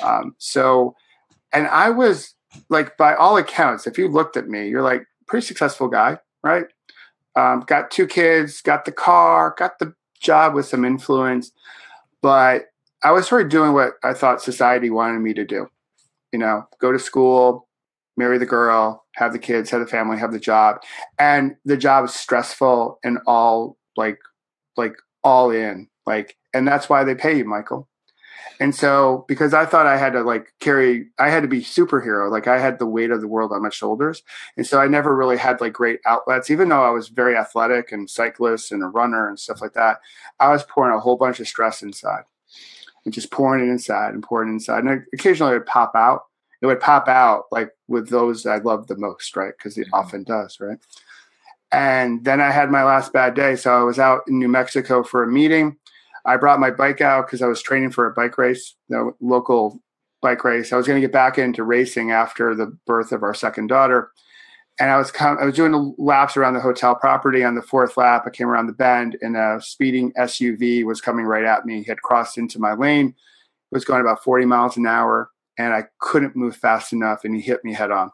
Um, 0.03 0.35
so, 0.39 0.95
and 1.53 1.67
I 1.67 1.91
was 1.91 2.35
like, 2.69 2.97
by 2.97 3.15
all 3.15 3.37
accounts, 3.37 3.87
if 3.87 3.99
you 3.99 4.09
looked 4.09 4.37
at 4.37 4.49
me, 4.49 4.69
you're 4.69 4.83
like, 4.83 5.07
pretty 5.27 5.47
successful 5.47 5.89
guy, 5.89 6.19
right? 6.43 6.67
Um, 7.35 7.61
got 7.67 7.91
two 7.91 8.07
kids, 8.07 8.61
got 8.61 8.85
the 8.85 8.93
car, 8.93 9.55
got 9.57 9.79
the 9.79 9.95
job 10.21 10.55
with 10.55 10.67
some 10.67 10.85
influence. 10.85 11.51
But 12.21 12.67
I 13.03 13.11
was 13.11 13.27
sort 13.27 13.43
of 13.43 13.49
doing 13.49 13.73
what 13.73 13.95
I 14.05 14.13
thought 14.13 14.43
society 14.43 14.91
wanted 14.91 15.21
me 15.21 15.35
to 15.35 15.45
do 15.45 15.69
you 16.33 16.39
know, 16.39 16.67
go 16.79 16.91
to 16.91 16.99
school, 16.99 17.69
marry 18.17 18.39
the 18.39 18.47
girl, 18.47 19.05
have 19.17 19.33
the 19.33 19.39
kids, 19.39 19.71
have 19.71 19.81
the 19.81 19.87
family, 19.87 20.19
have 20.19 20.33
the 20.33 20.39
job. 20.39 20.77
And 21.19 21.57
the 21.65 21.77
job 21.77 22.05
is 22.05 22.15
stressful 22.15 22.99
and 23.05 23.19
all 23.27 23.77
like 23.97 24.19
like 24.77 24.95
all 25.25 25.51
in. 25.51 25.89
Like 26.07 26.37
and 26.55 26.67
that's 26.67 26.89
why 26.89 27.05
they 27.05 27.15
pay 27.15 27.37
you, 27.39 27.45
Michael. 27.45 27.89
And 28.61 28.75
so 28.75 29.25
because 29.29 29.55
I 29.55 29.65
thought 29.67 29.87
I 29.87 29.97
had 29.97 30.13
to 30.13 30.23
like 30.23 30.53
carry 30.61 31.07
I 31.19 31.31
had 31.31 31.43
to 31.43 31.49
be 31.49 31.61
superhero, 31.61 32.31
like 32.31 32.47
I 32.47 32.59
had 32.59 32.79
the 32.79 32.87
weight 32.87 33.11
of 33.11 33.21
the 33.21 33.29
world 33.29 33.53
on 33.53 33.63
my 33.63 33.71
shoulders. 33.71 34.23
And 34.57 34.67
so 34.67 34.81
I 34.81 34.87
never 34.89 35.17
really 35.17 35.37
had 35.39 35.61
like 35.61 35.73
great 35.73 36.01
outlets, 36.07 36.51
even 36.51 36.69
though 36.69 36.83
I 36.83 36.91
was 36.91 37.09
very 37.09 37.37
athletic 37.37 37.93
and 37.93 38.09
cyclist 38.09 38.71
and 38.73 38.83
a 38.83 38.87
runner 38.87 39.29
and 39.29 39.39
stuff 39.39 39.61
like 39.61 39.73
that. 39.73 39.99
I 40.39 40.51
was 40.51 40.63
pouring 40.63 40.95
a 40.95 41.01
whole 41.01 41.17
bunch 41.17 41.41
of 41.41 41.49
stress 41.49 41.83
inside 41.83 42.25
and 43.05 43.13
just 43.13 43.31
pouring 43.31 43.67
it 43.67 43.71
inside 43.71 44.15
and 44.15 44.23
pouring 44.23 44.51
it 44.51 44.53
inside. 44.53 44.85
And 44.85 45.05
occasionally 45.13 45.55
would 45.55 45.67
pop 45.67 45.93
out. 45.95 46.23
It 46.63 46.67
would 46.67 46.81
pop 46.81 47.09
out 47.09 47.45
like 47.51 47.71
with 47.89 48.09
those 48.09 48.47
I 48.47 48.59
love 48.59 48.87
the 48.87 48.97
most, 48.97 49.37
right? 49.37 49.53
Because 49.57 49.77
it 49.77 49.87
mm-hmm. 49.87 49.95
often 49.95 50.25
does, 50.25 50.59
right? 50.61 50.79
And 51.71 52.25
then 52.25 52.41
I 52.41 52.51
had 52.51 52.71
my 52.71 52.85
last 52.85 53.13
bad 53.13 53.35
day. 53.35 53.57
So 53.57 53.73
I 53.73 53.83
was 53.83 53.99
out 53.99 54.23
in 54.29 54.39
New 54.39 54.49
Mexico 54.49 55.03
for 55.03 55.23
a 55.23 55.29
meeting. 55.29 55.77
I 56.25 56.37
brought 56.37 56.61
my 56.61 56.71
bike 56.71 57.01
out 57.01 57.27
because 57.27 57.43
I 57.43 57.47
was 57.47 57.63
training 57.63 57.91
for 57.91 58.07
a 58.07 58.15
bike 58.15 58.39
race, 58.39 58.77
the 58.89 59.13
local 59.21 59.81
bike 60.21 60.45
race. 60.45 60.73
I 60.73 60.77
was 60.77 60.87
going 60.87 61.01
to 61.01 61.07
get 61.07 61.13
back 61.13 61.37
into 61.37 61.65
racing 61.65 62.13
after 62.13 62.55
the 62.55 62.67
birth 62.87 63.11
of 63.11 63.23
our 63.23 63.35
second 63.35 63.67
daughter 63.67 64.13
and 64.81 64.91
I 64.91 64.97
was 64.97 65.11
com- 65.11 65.39
I 65.41 65.45
was 65.45 65.55
doing 65.55 65.73
the 65.73 65.95
laps 65.99 66.37
around 66.37 66.55
the 66.55 66.61
hotel 66.61 66.95
property. 66.95 67.45
On 67.45 67.55
the 67.55 67.63
fourth 67.63 67.97
lap, 67.97 68.25
I 68.27 68.31
came 68.31 68.49
around 68.49 68.67
the 68.67 68.73
bend, 68.73 69.17
and 69.21 69.37
a 69.37 69.61
speeding 69.61 70.13
SUV 70.19 70.85
was 70.85 71.01
coming 71.01 71.27
right 71.27 71.45
at 71.45 71.67
me. 71.67 71.79
He 71.79 71.85
had 71.85 72.03
crossed 72.03 72.39
into 72.39 72.59
my 72.59 72.73
lane. 72.73 73.09
It 73.09 73.75
was 73.75 73.85
going 73.85 74.01
about 74.01 74.25
40 74.25 74.47
miles 74.47 74.77
an 74.77 74.87
hour, 74.87 75.31
and 75.59 75.73
I 75.75 75.85
couldn't 75.99 76.37
move 76.37 76.57
fast 76.57 76.93
enough, 76.93 77.25
and 77.25 77.35
he 77.35 77.41
hit 77.41 77.65
me 77.65 77.73
head 77.73 77.91
on. 77.91 78.11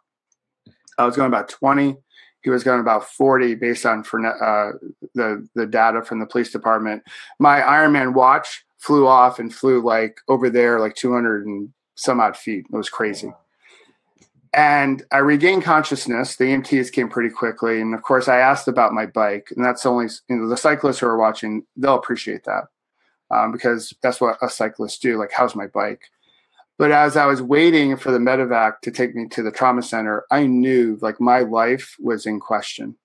I 0.98 1.04
was 1.04 1.16
going 1.16 1.28
about 1.28 1.48
20. 1.48 1.96
He 2.42 2.50
was 2.50 2.64
going 2.64 2.80
about 2.80 3.08
40 3.08 3.56
based 3.56 3.84
on 3.84 4.00
uh, 4.00 4.72
the 5.14 5.46
the 5.54 5.66
data 5.66 6.02
from 6.02 6.20
the 6.20 6.26
police 6.26 6.50
department. 6.50 7.02
My 7.38 7.60
Ironman 7.60 8.14
watch 8.14 8.64
flew 8.78 9.06
off 9.06 9.38
and 9.38 9.54
flew 9.54 9.82
like 9.82 10.20
over 10.28 10.48
there, 10.48 10.80
like 10.80 10.94
200 10.94 11.46
and 11.46 11.72
some 11.94 12.20
odd 12.20 12.36
feet. 12.36 12.66
It 12.72 12.76
was 12.76 12.88
crazy. 12.88 13.32
And 14.54 15.02
I 15.12 15.18
regained 15.18 15.64
consciousness. 15.64 16.36
The 16.36 16.44
EMTs 16.44 16.90
came 16.92 17.08
pretty 17.08 17.28
quickly. 17.28 17.80
And 17.80 17.94
of 17.94 18.02
course, 18.02 18.28
I 18.28 18.38
asked 18.38 18.66
about 18.66 18.94
my 18.94 19.04
bike. 19.04 19.48
And 19.54 19.64
that's 19.64 19.84
only, 19.84 20.06
you 20.28 20.36
know, 20.36 20.48
the 20.48 20.56
cyclists 20.56 21.00
who 21.00 21.06
are 21.06 21.18
watching, 21.18 21.64
they'll 21.76 21.96
appreciate 21.96 22.44
that 22.44 22.64
um, 23.30 23.52
because 23.52 23.92
that's 24.02 24.20
what 24.20 24.42
us 24.42 24.56
cyclists 24.56 24.98
do. 24.98 25.18
Like, 25.18 25.32
how's 25.32 25.54
my 25.54 25.66
bike? 25.66 26.02
But 26.78 26.92
as 26.92 27.16
I 27.16 27.26
was 27.26 27.42
waiting 27.42 27.96
for 27.96 28.12
the 28.12 28.18
medevac 28.18 28.80
to 28.82 28.92
take 28.92 29.14
me 29.14 29.26
to 29.30 29.42
the 29.42 29.50
trauma 29.50 29.82
center, 29.82 30.24
I 30.30 30.46
knew 30.46 30.96
like 31.02 31.20
my 31.20 31.40
life 31.40 31.96
was 31.98 32.24
in 32.24 32.38
question, 32.38 32.96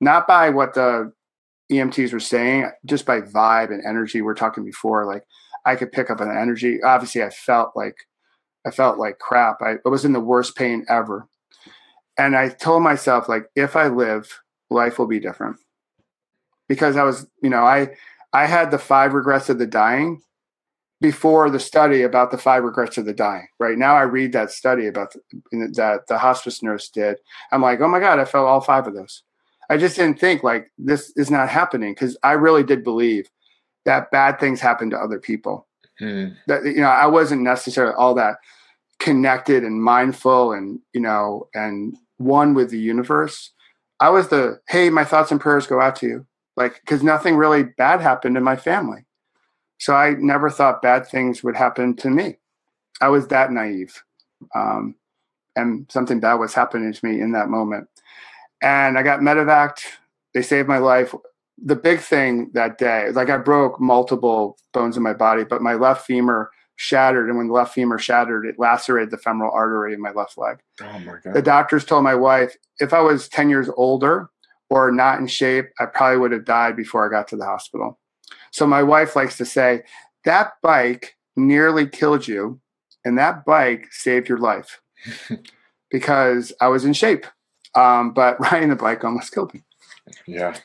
not 0.00 0.26
by 0.26 0.48
what 0.48 0.72
the 0.72 1.12
EMTs 1.70 2.14
were 2.14 2.20
saying, 2.20 2.70
just 2.86 3.04
by 3.04 3.20
vibe 3.20 3.70
and 3.70 3.84
energy. 3.86 4.22
We 4.22 4.30
are 4.30 4.34
talking 4.34 4.64
before, 4.64 5.06
like 5.06 5.24
I 5.66 5.76
could 5.76 5.92
pick 5.92 6.10
up 6.10 6.20
an 6.20 6.30
energy. 6.30 6.82
Obviously, 6.82 7.22
I 7.22 7.28
felt 7.28 7.72
like 7.76 7.96
I 8.66 8.70
felt 8.70 8.98
like 8.98 9.18
crap. 9.18 9.58
I, 9.60 9.74
I 9.84 9.88
was 9.88 10.06
in 10.06 10.12
the 10.12 10.20
worst 10.20 10.56
pain 10.56 10.86
ever, 10.88 11.28
and 12.16 12.34
I 12.34 12.48
told 12.48 12.82
myself 12.82 13.28
like, 13.28 13.44
if 13.54 13.76
I 13.76 13.88
live, 13.88 14.40
life 14.70 14.98
will 14.98 15.06
be 15.06 15.20
different, 15.20 15.56
because 16.68 16.96
I 16.96 17.04
was, 17.04 17.26
you 17.42 17.50
know, 17.50 17.64
I 17.64 17.90
I 18.32 18.46
had 18.46 18.70
the 18.70 18.78
five 18.78 19.12
regrets 19.12 19.50
of 19.50 19.58
the 19.58 19.66
dying, 19.66 20.22
before 21.00 21.48
the 21.48 21.60
study 21.60 22.02
about 22.02 22.30
the 22.30 22.38
five 22.38 22.62
regrets 22.62 22.98
of 22.98 23.06
the 23.06 23.14
dying. 23.14 23.48
Right 23.58 23.78
now, 23.78 23.94
I 23.94 24.02
read 24.02 24.32
that 24.32 24.50
study 24.50 24.86
about 24.86 25.12
the, 25.12 25.72
that 25.74 26.06
the 26.08 26.18
hospice 26.18 26.62
nurse 26.62 26.88
did. 26.90 27.16
I'm 27.52 27.62
like, 27.62 27.80
oh 27.80 27.88
my 27.88 28.00
god, 28.00 28.18
I 28.18 28.24
felt 28.24 28.46
all 28.46 28.60
five 28.60 28.86
of 28.86 28.94
those. 28.94 29.22
I 29.70 29.76
just 29.76 29.96
didn't 29.96 30.18
think 30.18 30.42
like 30.42 30.70
this 30.78 31.12
is 31.16 31.30
not 31.30 31.48
happening 31.48 31.92
because 31.92 32.18
I 32.22 32.32
really 32.32 32.64
did 32.64 32.84
believe 32.84 33.30
that 33.86 34.10
bad 34.10 34.38
things 34.38 34.60
happen 34.60 34.90
to 34.90 34.98
other 34.98 35.18
people. 35.18 35.66
Hmm. 35.98 36.28
That 36.48 36.64
you 36.64 36.80
know, 36.80 36.88
I 36.88 37.06
wasn't 37.06 37.42
necessarily 37.42 37.94
all 37.94 38.14
that 38.14 38.36
connected 38.98 39.64
and 39.64 39.82
mindful 39.82 40.52
and 40.52 40.80
you 40.92 41.00
know 41.00 41.48
and 41.54 41.96
one 42.18 42.52
with 42.52 42.70
the 42.70 42.78
universe. 42.78 43.52
I 44.00 44.10
was 44.10 44.28
the 44.28 44.60
hey, 44.68 44.90
my 44.90 45.04
thoughts 45.04 45.30
and 45.30 45.40
prayers 45.40 45.66
go 45.66 45.80
out 45.80 45.96
to 45.96 46.06
you, 46.06 46.26
like 46.56 46.80
because 46.80 47.02
nothing 47.02 47.36
really 47.36 47.62
bad 47.62 48.00
happened 48.00 48.36
in 48.36 48.42
my 48.42 48.56
family 48.56 49.06
so 49.80 49.94
I 49.94 50.10
never 50.18 50.50
thought 50.50 50.82
bad 50.82 51.06
things 51.06 51.42
would 51.42 51.56
happen 51.56 51.96
to 51.96 52.10
me. 52.10 52.36
I 53.00 53.08
was 53.08 53.28
that 53.28 53.50
naive. 53.50 54.02
Um, 54.54 54.94
and 55.56 55.90
something 55.90 56.20
bad 56.20 56.34
was 56.34 56.54
happening 56.54 56.92
to 56.92 57.06
me 57.06 57.20
in 57.20 57.32
that 57.32 57.48
moment. 57.48 57.88
And 58.62 58.98
I 58.98 59.02
got 59.02 59.20
medevaced. 59.20 59.80
They 60.34 60.42
saved 60.42 60.68
my 60.68 60.78
life. 60.78 61.14
The 61.62 61.76
big 61.76 62.00
thing 62.00 62.50
that 62.52 62.78
day, 62.78 63.10
like 63.12 63.30
I 63.30 63.38
broke 63.38 63.80
multiple 63.80 64.58
bones 64.72 64.96
in 64.98 65.02
my 65.02 65.14
body, 65.14 65.44
but 65.44 65.62
my 65.62 65.74
left 65.74 66.06
femur 66.06 66.50
shattered. 66.76 67.28
And 67.28 67.38
when 67.38 67.48
the 67.48 67.54
left 67.54 67.72
femur 67.72 67.98
shattered, 67.98 68.46
it 68.46 68.56
lacerated 68.58 69.10
the 69.10 69.18
femoral 69.18 69.52
artery 69.52 69.94
in 69.94 70.00
my 70.00 70.12
left 70.12 70.36
leg. 70.36 70.58
Oh 70.82 70.98
my 71.00 71.14
God. 71.24 71.34
The 71.34 71.42
doctors 71.42 71.86
told 71.86 72.04
my 72.04 72.14
wife 72.14 72.54
if 72.80 72.92
I 72.92 73.00
was 73.00 73.28
10 73.28 73.48
years 73.48 73.70
older 73.76 74.28
or 74.68 74.92
not 74.92 75.20
in 75.20 75.26
shape, 75.26 75.66
I 75.78 75.86
probably 75.86 76.18
would 76.18 76.32
have 76.32 76.44
died 76.44 76.76
before 76.76 77.06
I 77.06 77.10
got 77.10 77.28
to 77.28 77.36
the 77.36 77.44
hospital. 77.46 77.98
So 78.50 78.66
my 78.66 78.82
wife 78.82 79.16
likes 79.16 79.36
to 79.38 79.44
say, 79.44 79.82
that 80.24 80.52
bike 80.62 81.16
nearly 81.36 81.86
killed 81.86 82.28
you, 82.28 82.60
and 83.04 83.18
that 83.18 83.44
bike 83.44 83.88
saved 83.92 84.28
your 84.28 84.38
life 84.38 84.80
because 85.90 86.52
I 86.60 86.68
was 86.68 86.84
in 86.84 86.92
shape. 86.92 87.26
Um, 87.74 88.12
but 88.12 88.38
riding 88.52 88.68
the 88.68 88.76
bike 88.76 89.04
almost 89.04 89.32
killed 89.32 89.54
me. 89.54 89.62
Yeah. 90.26 90.56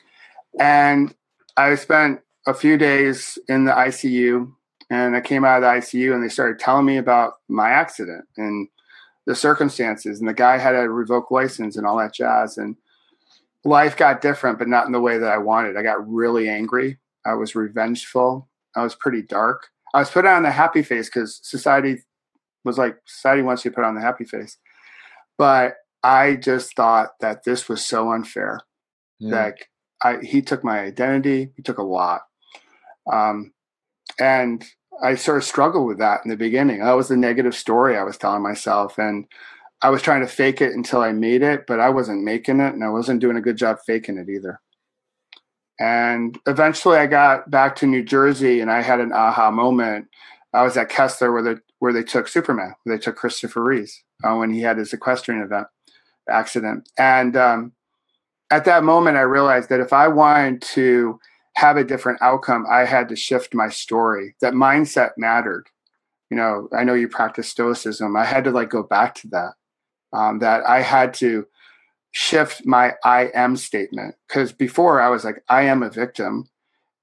And 0.58 1.14
I 1.56 1.74
spent 1.76 2.20
a 2.46 2.54
few 2.54 2.76
days 2.76 3.38
in 3.48 3.64
the 3.64 3.72
ICU, 3.72 4.52
and 4.90 5.16
I 5.16 5.20
came 5.20 5.44
out 5.44 5.62
of 5.62 5.62
the 5.62 5.80
ICU, 5.80 6.14
and 6.14 6.22
they 6.22 6.28
started 6.28 6.58
telling 6.58 6.86
me 6.86 6.96
about 6.96 7.34
my 7.48 7.70
accident 7.70 8.24
and 8.36 8.68
the 9.26 9.34
circumstances. 9.34 10.20
And 10.20 10.28
the 10.28 10.34
guy 10.34 10.58
had 10.58 10.74
a 10.74 10.88
revoked 10.88 11.32
license 11.32 11.76
and 11.76 11.86
all 11.86 11.98
that 11.98 12.14
jazz. 12.14 12.58
And 12.58 12.76
life 13.64 13.96
got 13.96 14.20
different, 14.20 14.58
but 14.58 14.68
not 14.68 14.86
in 14.86 14.92
the 14.92 15.00
way 15.00 15.18
that 15.18 15.30
I 15.30 15.38
wanted. 15.38 15.76
I 15.76 15.82
got 15.82 16.08
really 16.08 16.48
angry 16.48 16.98
I 17.26 17.34
was 17.34 17.54
revengeful. 17.54 18.48
I 18.76 18.82
was 18.82 18.94
pretty 18.94 19.22
dark. 19.22 19.68
I 19.94 20.00
was 20.00 20.10
put 20.10 20.26
on 20.26 20.42
the 20.42 20.50
happy 20.50 20.82
face 20.82 21.08
because 21.08 21.40
society 21.42 22.02
was 22.64 22.78
like, 22.78 22.96
society 23.06 23.42
wants 23.42 23.64
you 23.64 23.70
to 23.70 23.74
put 23.74 23.84
on 23.84 23.94
the 23.94 24.00
happy 24.00 24.24
face. 24.24 24.58
But 25.38 25.74
I 26.02 26.36
just 26.36 26.76
thought 26.76 27.10
that 27.20 27.44
this 27.44 27.68
was 27.68 27.84
so 27.84 28.12
unfair. 28.12 28.60
That 29.30 29.54
I, 30.02 30.18
he 30.22 30.42
took 30.42 30.62
my 30.62 30.80
identity. 30.80 31.50
He 31.56 31.62
took 31.62 31.78
a 31.78 31.82
lot. 31.82 32.22
Um, 33.10 33.52
and 34.20 34.64
I 35.02 35.14
sort 35.14 35.38
of 35.38 35.44
struggled 35.44 35.86
with 35.86 35.98
that 35.98 36.20
in 36.24 36.30
the 36.30 36.36
beginning. 36.36 36.80
That 36.80 36.96
was 36.96 37.08
the 37.08 37.16
negative 37.16 37.54
story 37.54 37.96
I 37.96 38.02
was 38.02 38.18
telling 38.18 38.42
myself. 38.42 38.98
And 38.98 39.26
I 39.82 39.90
was 39.90 40.02
trying 40.02 40.20
to 40.20 40.26
fake 40.26 40.60
it 40.60 40.72
until 40.72 41.00
I 41.00 41.12
made 41.12 41.42
it, 41.42 41.66
but 41.66 41.80
I 41.80 41.90
wasn't 41.90 42.24
making 42.24 42.60
it 42.60 42.74
and 42.74 42.84
I 42.84 42.88
wasn't 42.88 43.20
doing 43.20 43.36
a 43.36 43.42
good 43.42 43.56
job 43.56 43.78
faking 43.86 44.18
it 44.18 44.28
either. 44.28 44.60
And 45.78 46.38
eventually 46.46 46.98
I 46.98 47.06
got 47.06 47.50
back 47.50 47.76
to 47.76 47.86
New 47.86 48.02
Jersey 48.02 48.60
and 48.60 48.70
I 48.70 48.82
had 48.82 49.00
an 49.00 49.12
aha 49.12 49.50
moment. 49.50 50.08
I 50.52 50.62
was 50.62 50.76
at 50.76 50.88
Kessler 50.88 51.32
where 51.32 51.42
they, 51.42 51.60
where 51.80 51.92
they 51.92 52.02
took 52.02 52.28
Superman, 52.28 52.74
where 52.82 52.96
they 52.96 53.02
took 53.02 53.16
Christopher 53.16 53.62
Reeves 53.62 54.02
uh, 54.24 54.34
when 54.36 54.50
he 54.50 54.62
had 54.62 54.78
his 54.78 54.92
equestrian 54.92 55.42
event 55.42 55.66
accident. 56.28 56.88
And 56.98 57.36
um, 57.36 57.72
at 58.50 58.64
that 58.64 58.84
moment, 58.84 59.16
I 59.16 59.22
realized 59.22 59.68
that 59.68 59.80
if 59.80 59.92
I 59.92 60.08
wanted 60.08 60.62
to 60.62 61.18
have 61.56 61.76
a 61.76 61.84
different 61.84 62.20
outcome, 62.22 62.66
I 62.70 62.84
had 62.84 63.08
to 63.08 63.16
shift 63.16 63.54
my 63.54 63.68
story, 63.68 64.34
that 64.40 64.54
mindset 64.54 65.10
mattered. 65.16 65.68
You 66.30 66.36
know, 66.36 66.68
I 66.76 66.84
know 66.84 66.94
you 66.94 67.08
practice 67.08 67.48
stoicism. 67.48 68.16
I 68.16 68.24
had 68.24 68.44
to 68.44 68.50
like 68.50 68.68
go 68.68 68.82
back 68.82 69.14
to 69.16 69.28
that, 69.28 69.52
um, 70.12 70.40
that 70.40 70.66
I 70.66 70.82
had 70.82 71.14
to 71.14 71.46
shift 72.12 72.64
my 72.64 72.94
I 73.04 73.30
am 73.34 73.56
statement. 73.56 74.14
Because 74.26 74.52
before 74.52 75.00
I 75.00 75.08
was 75.08 75.24
like, 75.24 75.42
I 75.48 75.62
am 75.62 75.82
a 75.82 75.90
victim. 75.90 76.48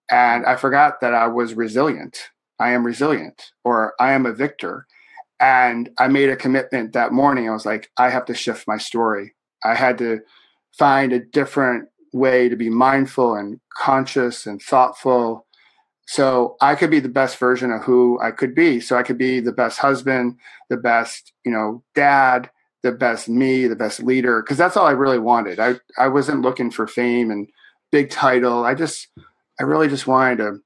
And 0.09 0.45
I 0.45 0.55
forgot 0.55 1.01
that 1.01 1.13
I 1.13 1.27
was 1.27 1.53
resilient. 1.53 2.29
I 2.59 2.71
am 2.71 2.85
resilient 2.85 3.51
or 3.63 3.93
I 3.99 4.13
am 4.13 4.25
a 4.25 4.33
victor. 4.33 4.87
And 5.39 5.89
I 5.97 6.07
made 6.07 6.29
a 6.29 6.35
commitment 6.35 6.93
that 6.93 7.11
morning. 7.11 7.49
I 7.49 7.53
was 7.53 7.65
like, 7.65 7.89
I 7.97 8.09
have 8.09 8.25
to 8.25 8.33
shift 8.33 8.67
my 8.67 8.77
story. 8.77 9.33
I 9.63 9.75
had 9.75 9.97
to 9.99 10.21
find 10.77 11.13
a 11.13 11.19
different 11.19 11.89
way 12.13 12.47
to 12.47 12.55
be 12.55 12.69
mindful 12.69 13.35
and 13.35 13.59
conscious 13.75 14.45
and 14.45 14.61
thoughtful 14.61 15.47
so 16.05 16.55
i 16.61 16.75
could 16.75 16.91
be 16.91 16.99
the 16.99 17.09
best 17.09 17.37
version 17.37 17.71
of 17.71 17.81
who 17.81 18.19
i 18.21 18.29
could 18.29 18.53
be 18.53 18.79
so 18.79 18.95
i 18.95 19.01
could 19.03 19.17
be 19.17 19.39
the 19.39 19.51
best 19.51 19.79
husband 19.79 20.35
the 20.69 20.77
best 20.77 21.33
you 21.43 21.51
know 21.51 21.83
dad 21.95 22.49
the 22.83 22.91
best 22.91 23.29
me, 23.29 23.65
the 23.67 23.75
best 23.75 24.03
leader, 24.03 24.41
because 24.41 24.57
that's 24.57 24.77
all 24.77 24.85
I 24.85 24.91
really 24.91 25.19
wanted. 25.19 25.59
I, 25.59 25.75
I 25.97 26.09
wasn't 26.09 26.41
looking 26.41 26.69
for 26.69 26.85
fame 26.85 27.31
and 27.31 27.47
big 27.91 28.09
title. 28.09 28.65
I 28.65 28.75
just, 28.75 29.07
I 29.59 29.63
really 29.63 29.87
just 29.87 30.05
wanted 30.05 30.37
to 30.37 30.59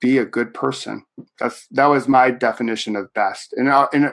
be 0.00 0.18
a 0.18 0.24
good 0.24 0.54
person. 0.54 1.04
That's 1.38 1.66
that 1.72 1.86
was 1.86 2.08
my 2.08 2.30
definition 2.30 2.96
of 2.96 3.12
best, 3.14 3.54
and 3.54 3.68
uh, 3.68 3.88
and 3.92 4.12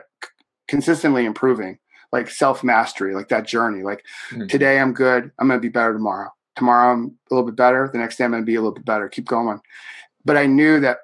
consistently 0.68 1.26
improving, 1.26 1.80
like 2.12 2.30
self 2.30 2.64
mastery, 2.64 3.16
like 3.16 3.30
that 3.30 3.48
journey. 3.48 3.84
Like 3.84 4.04
mm-hmm. 4.32 4.48
today 4.48 4.80
I'm 4.80 4.94
good, 4.94 5.32
I'm 5.40 5.48
gonna 5.48 5.60
be 5.60 5.70
better 5.70 5.94
tomorrow. 5.94 6.30
Tomorrow 6.56 6.94
I'm 6.94 7.18
a 7.30 7.34
little 7.34 7.50
bit 7.50 7.56
better. 7.56 7.90
The 7.92 8.00
next 8.00 8.18
day 8.18 8.26
I'm 8.26 8.32
gonna 8.32 8.44
be 8.44 8.56
a 8.56 8.62
little 8.62 8.76
bit 8.76 8.86
better. 8.86 9.10
Keep 9.10 9.26
going. 9.26 9.60
But 10.24 10.38
I 10.38 10.46
knew 10.46 10.80
that 10.82 11.00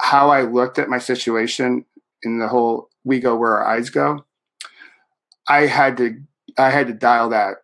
how 0.00 0.30
I 0.30 0.42
looked 0.42 0.78
at 0.78 0.90
my 0.90 0.98
situation 0.98 1.86
in 2.22 2.38
the 2.38 2.48
whole 2.48 2.90
we 3.04 3.20
go 3.20 3.36
where 3.36 3.56
our 3.56 3.66
eyes 3.66 3.88
go 3.88 4.25
I 5.48 5.66
had 5.66 5.96
to 5.98 6.16
I 6.58 6.70
had 6.70 6.86
to 6.86 6.92
dial 6.92 7.30
that, 7.30 7.56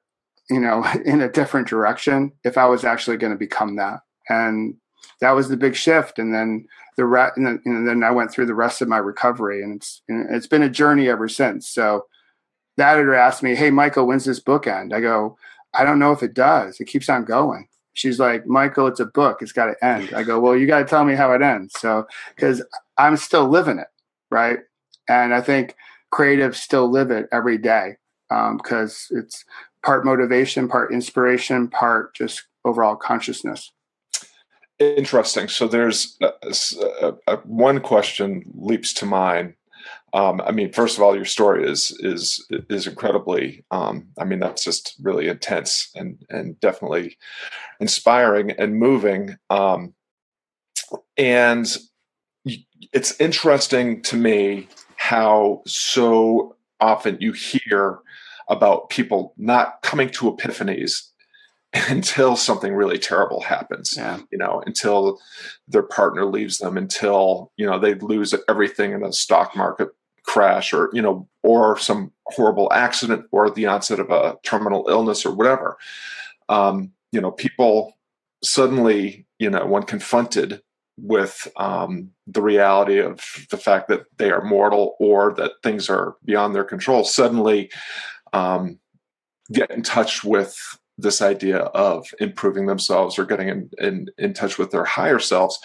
you 0.50 0.60
know, 0.60 0.84
in 1.04 1.20
a 1.20 1.30
different 1.30 1.68
direction 1.68 2.32
if 2.44 2.58
I 2.58 2.66
was 2.66 2.84
actually 2.84 3.16
going 3.16 3.32
to 3.32 3.38
become 3.38 3.76
that. 3.76 4.00
And 4.28 4.74
that 5.20 5.32
was 5.32 5.48
the 5.48 5.56
big 5.56 5.74
shift. 5.74 6.18
And 6.18 6.34
then 6.34 6.66
the 6.96 7.06
re- 7.06 7.30
and 7.36 7.60
then, 7.64 8.02
I 8.02 8.10
went 8.10 8.30
through 8.30 8.46
the 8.46 8.54
rest 8.54 8.82
of 8.82 8.88
my 8.88 8.98
recovery, 8.98 9.62
and 9.62 9.76
it's 9.76 10.02
and 10.08 10.34
it's 10.34 10.46
been 10.46 10.62
a 10.62 10.68
journey 10.68 11.08
ever 11.08 11.28
since. 11.28 11.68
So 11.68 12.06
that 12.76 12.94
editor 12.94 13.14
asked 13.14 13.42
me, 13.42 13.54
"Hey, 13.54 13.70
Michael, 13.70 14.06
when's 14.06 14.24
this 14.24 14.40
book 14.40 14.66
end?" 14.66 14.92
I 14.92 15.00
go, 15.00 15.38
"I 15.72 15.84
don't 15.84 15.98
know 15.98 16.12
if 16.12 16.22
it 16.22 16.34
does. 16.34 16.80
It 16.80 16.86
keeps 16.86 17.08
on 17.08 17.24
going." 17.24 17.68
She's 17.94 18.18
like, 18.18 18.46
"Michael, 18.46 18.86
it's 18.86 19.00
a 19.00 19.06
book. 19.06 19.38
It's 19.40 19.52
got 19.52 19.66
to 19.66 19.84
end." 19.84 20.12
I 20.14 20.22
go, 20.22 20.38
"Well, 20.38 20.56
you 20.56 20.66
got 20.66 20.80
to 20.80 20.84
tell 20.84 21.04
me 21.04 21.14
how 21.14 21.32
it 21.32 21.40
ends." 21.40 21.74
So 21.78 22.06
because 22.34 22.62
I'm 22.98 23.16
still 23.16 23.48
living 23.48 23.78
it, 23.78 23.88
right? 24.30 24.58
And 25.08 25.34
I 25.34 25.40
think 25.40 25.74
creatives 26.12 26.56
still 26.56 26.90
live 26.90 27.10
it 27.10 27.28
every 27.32 27.58
day 27.58 27.96
because 28.28 29.08
um, 29.10 29.18
it's 29.18 29.44
part 29.84 30.04
motivation, 30.04 30.68
part 30.68 30.92
inspiration, 30.92 31.68
part 31.68 32.14
just 32.14 32.44
overall 32.64 32.96
consciousness. 32.96 33.72
Interesting. 34.78 35.48
So 35.48 35.68
there's 35.68 36.16
a, 36.22 36.32
a, 37.02 37.14
a, 37.28 37.36
one 37.38 37.80
question 37.80 38.44
leaps 38.54 38.92
to 38.94 39.06
mind. 39.06 39.54
Um, 40.14 40.40
I 40.40 40.52
mean, 40.52 40.72
first 40.72 40.96
of 40.96 41.02
all, 41.02 41.14
your 41.14 41.24
story 41.24 41.68
is 41.68 41.96
is 42.00 42.44
is 42.68 42.86
incredibly. 42.86 43.64
Um, 43.70 44.08
I 44.18 44.24
mean, 44.24 44.40
that's 44.40 44.64
just 44.64 44.94
really 45.00 45.28
intense 45.28 45.90
and 45.94 46.22
and 46.28 46.58
definitely 46.60 47.16
inspiring 47.80 48.50
and 48.52 48.76
moving. 48.76 49.36
Um, 49.50 49.94
and 51.16 51.66
it's 52.92 53.20
interesting 53.20 54.02
to 54.02 54.16
me 54.16 54.68
how 55.02 55.60
so 55.66 56.54
often 56.78 57.16
you 57.18 57.32
hear 57.32 57.98
about 58.48 58.88
people 58.88 59.34
not 59.36 59.82
coming 59.82 60.08
to 60.08 60.30
epiphanies 60.30 61.08
until 61.88 62.36
something 62.36 62.72
really 62.72 62.98
terrible 62.98 63.40
happens 63.40 63.94
yeah. 63.96 64.20
you 64.30 64.38
know 64.38 64.62
until 64.64 65.18
their 65.66 65.82
partner 65.82 66.24
leaves 66.24 66.58
them 66.58 66.76
until 66.76 67.50
you 67.56 67.66
know 67.66 67.80
they 67.80 67.94
lose 67.94 68.32
everything 68.48 68.92
in 68.92 69.02
a 69.02 69.12
stock 69.12 69.56
market 69.56 69.88
crash 70.22 70.72
or 70.72 70.88
you 70.92 71.02
know 71.02 71.28
or 71.42 71.76
some 71.76 72.12
horrible 72.26 72.72
accident 72.72 73.26
or 73.32 73.50
the 73.50 73.66
onset 73.66 73.98
of 73.98 74.08
a 74.10 74.36
terminal 74.44 74.86
illness 74.88 75.26
or 75.26 75.34
whatever 75.34 75.76
um, 76.48 76.92
you 77.10 77.20
know 77.20 77.32
people 77.32 77.98
suddenly 78.44 79.26
you 79.40 79.50
know 79.50 79.66
when 79.66 79.82
confronted 79.82 80.62
with 81.02 81.48
um, 81.56 82.10
the 82.28 82.40
reality 82.40 82.98
of 82.98 83.20
the 83.50 83.56
fact 83.56 83.88
that 83.88 84.04
they 84.18 84.30
are 84.30 84.44
mortal 84.44 84.96
or 85.00 85.34
that 85.34 85.52
things 85.62 85.90
are 85.90 86.14
beyond 86.24 86.54
their 86.54 86.64
control 86.64 87.04
suddenly 87.04 87.70
um, 88.32 88.78
get 89.52 89.70
in 89.70 89.82
touch 89.82 90.22
with 90.22 90.56
this 90.96 91.20
idea 91.20 91.58
of 91.58 92.06
improving 92.20 92.66
themselves 92.66 93.18
or 93.18 93.24
getting 93.24 93.48
in, 93.48 93.70
in, 93.78 94.06
in 94.16 94.32
touch 94.32 94.58
with 94.58 94.70
their 94.70 94.84
higher 94.84 95.18
selves. 95.18 95.58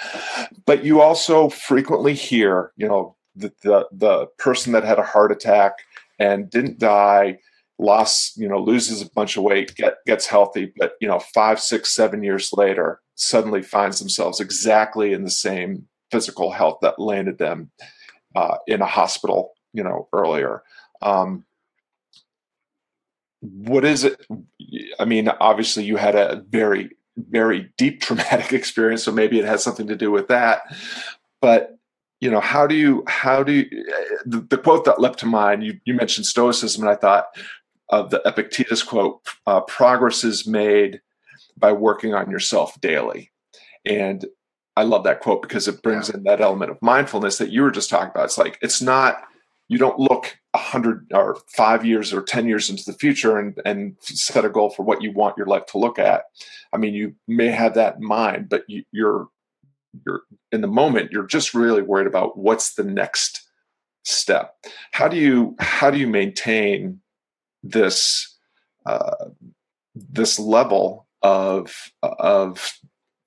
But 0.66 0.84
you 0.84 1.02
also 1.02 1.50
frequently 1.50 2.16
hear, 2.16 2.72
you 2.76 2.88
know, 2.88 3.16
the, 3.36 3.54
the, 3.62 3.88
the 3.92 4.26
person 4.40 4.74
that 4.74 4.84
had 4.84 4.98
a 4.98 5.04
heart 5.04 5.32
attack 5.32 5.74
and 6.18 6.50
didn't 6.50 6.80
die 6.80 7.38
lost 7.80 8.36
you 8.38 8.48
know 8.48 8.58
loses 8.58 9.04
a 9.04 9.12
bunch 9.12 9.38
of 9.38 9.44
weight 9.44 9.76
get 9.76 9.98
gets 10.08 10.26
healthy 10.26 10.74
but 10.78 10.94
you 11.00 11.08
know 11.08 11.20
five 11.20 11.60
six 11.60 11.92
seven 11.92 12.24
years 12.24 12.52
later 12.54 13.00
suddenly 13.18 13.62
finds 13.62 14.00
themselves 14.00 14.40
exactly 14.40 15.12
in 15.14 15.24
the 15.24 15.30
same 15.30 15.88
physical 16.12 16.52
health 16.52 16.80
that 16.82 17.00
landed 17.00 17.38
them 17.38 17.70
uh, 18.36 18.58
in 18.68 18.82
a 18.82 18.86
hospital 18.86 19.54
you 19.74 19.84
know 19.84 20.08
earlier. 20.14 20.64
Um, 21.02 21.46
what 23.42 23.86
is 23.86 24.04
it 24.04 24.20
i 25.00 25.06
mean 25.06 25.30
obviously 25.40 25.84
you 25.84 25.96
had 25.96 26.16
a 26.16 26.44
very 26.50 26.90
very 27.18 27.72
deep 27.78 28.02
traumatic 28.02 28.52
experience 28.52 29.04
so 29.04 29.12
maybe 29.12 29.38
it 29.40 29.46
has 29.46 29.64
something 29.64 29.88
to 29.88 29.96
do 29.96 30.12
with 30.12 30.28
that. 30.28 30.62
But 31.40 31.78
you 32.20 32.32
know 32.32 32.40
how 32.40 32.66
do 32.66 32.76
you 32.76 33.04
how 33.08 33.44
do 33.44 33.52
you 33.54 33.66
the, 34.26 34.40
the 34.50 34.58
quote 34.58 34.86
that 34.86 35.00
leapt 35.00 35.20
to 35.20 35.26
mind 35.26 35.64
you, 35.64 35.80
you 35.86 35.94
mentioned 35.94 36.26
stoicism 36.26 36.84
and 36.84 36.90
i 36.90 36.96
thought 36.96 37.28
of 37.90 38.10
the 38.10 38.22
epictetus 38.26 38.84
quote 38.84 39.22
uh, 39.46 39.62
progress 39.62 40.24
is 40.24 40.48
made 40.48 41.00
by 41.58 41.72
working 41.72 42.14
on 42.14 42.30
yourself 42.30 42.80
daily 42.82 43.32
and 43.86 44.26
i 44.76 44.84
love 44.84 45.04
that 45.04 45.20
quote 45.20 45.42
because 45.42 45.68
it 45.68 45.82
brings 45.82 46.10
in 46.10 46.24
that 46.24 46.42
element 46.42 46.72
of 46.72 46.82
mindfulness 46.82 47.38
that 47.38 47.52
you 47.52 47.62
were 47.62 47.72
just 47.72 47.90
talking 47.90 48.10
about 48.10 48.26
it's 48.26 48.38
like 48.38 48.58
it's 48.62 48.82
not 48.82 49.24
you 49.70 49.78
don't 49.78 50.00
look 50.00 50.38
a 50.54 50.58
hundred 50.58 51.08
or 51.14 51.38
five 51.56 51.86
years 51.86 52.14
or 52.14 52.22
ten 52.22 52.48
years 52.48 52.70
into 52.70 52.84
the 52.86 52.98
future 52.98 53.38
and, 53.38 53.60
and 53.66 53.96
set 54.02 54.46
a 54.46 54.50
goal 54.50 54.70
for 54.70 54.84
what 54.84 55.02
you 55.02 55.12
want 55.12 55.38
your 55.38 55.46
life 55.46 55.66
to 55.68 55.78
look 55.78 56.00
at. 56.00 56.24
I 56.74 56.78
mean, 56.78 56.94
you 56.94 57.16
may 57.28 57.48
have 57.48 57.74
that 57.76 57.98
in 57.98 58.06
mind, 58.06 58.50
but 58.50 58.64
you, 58.68 58.84
you're 58.92 59.28
you're 60.06 60.22
in 60.52 60.62
the 60.62 60.68
moment. 60.68 61.12
You're 61.12 61.26
just 61.26 61.54
really 61.54 61.82
worried 61.82 62.08
about 62.08 62.38
what's 62.38 62.76
the 62.76 62.84
next 62.84 63.48
step. 64.04 64.56
How 64.92 65.08
do 65.08 65.18
you 65.18 65.56
how 65.60 65.92
do 65.92 65.98
you 65.98 66.08
maintain 66.08 67.02
this 67.62 68.36
uh, 68.86 69.26
this 69.96 70.40
level 70.40 71.07
of 71.22 71.92
of 72.04 72.80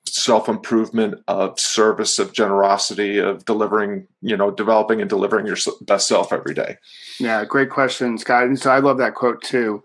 self 0.07 0.49
improvement, 0.49 1.23
of 1.29 1.59
service, 1.59 2.19
of 2.19 2.33
generosity, 2.33 3.19
of 3.19 3.45
delivering, 3.45 4.07
you 4.21 4.37
know, 4.37 4.51
developing 4.51 5.01
and 5.01 5.09
delivering 5.09 5.47
your 5.47 5.57
best 5.83 6.09
self 6.09 6.33
every 6.33 6.55
day? 6.55 6.77
Yeah, 7.19 7.45
great 7.45 7.71
question, 7.71 8.19
Scott. 8.19 8.45
And 8.45 8.59
so 8.59 8.71
I 8.71 8.79
love 8.79 8.99
that 8.99 9.15
quote 9.15 9.43
too. 9.43 9.83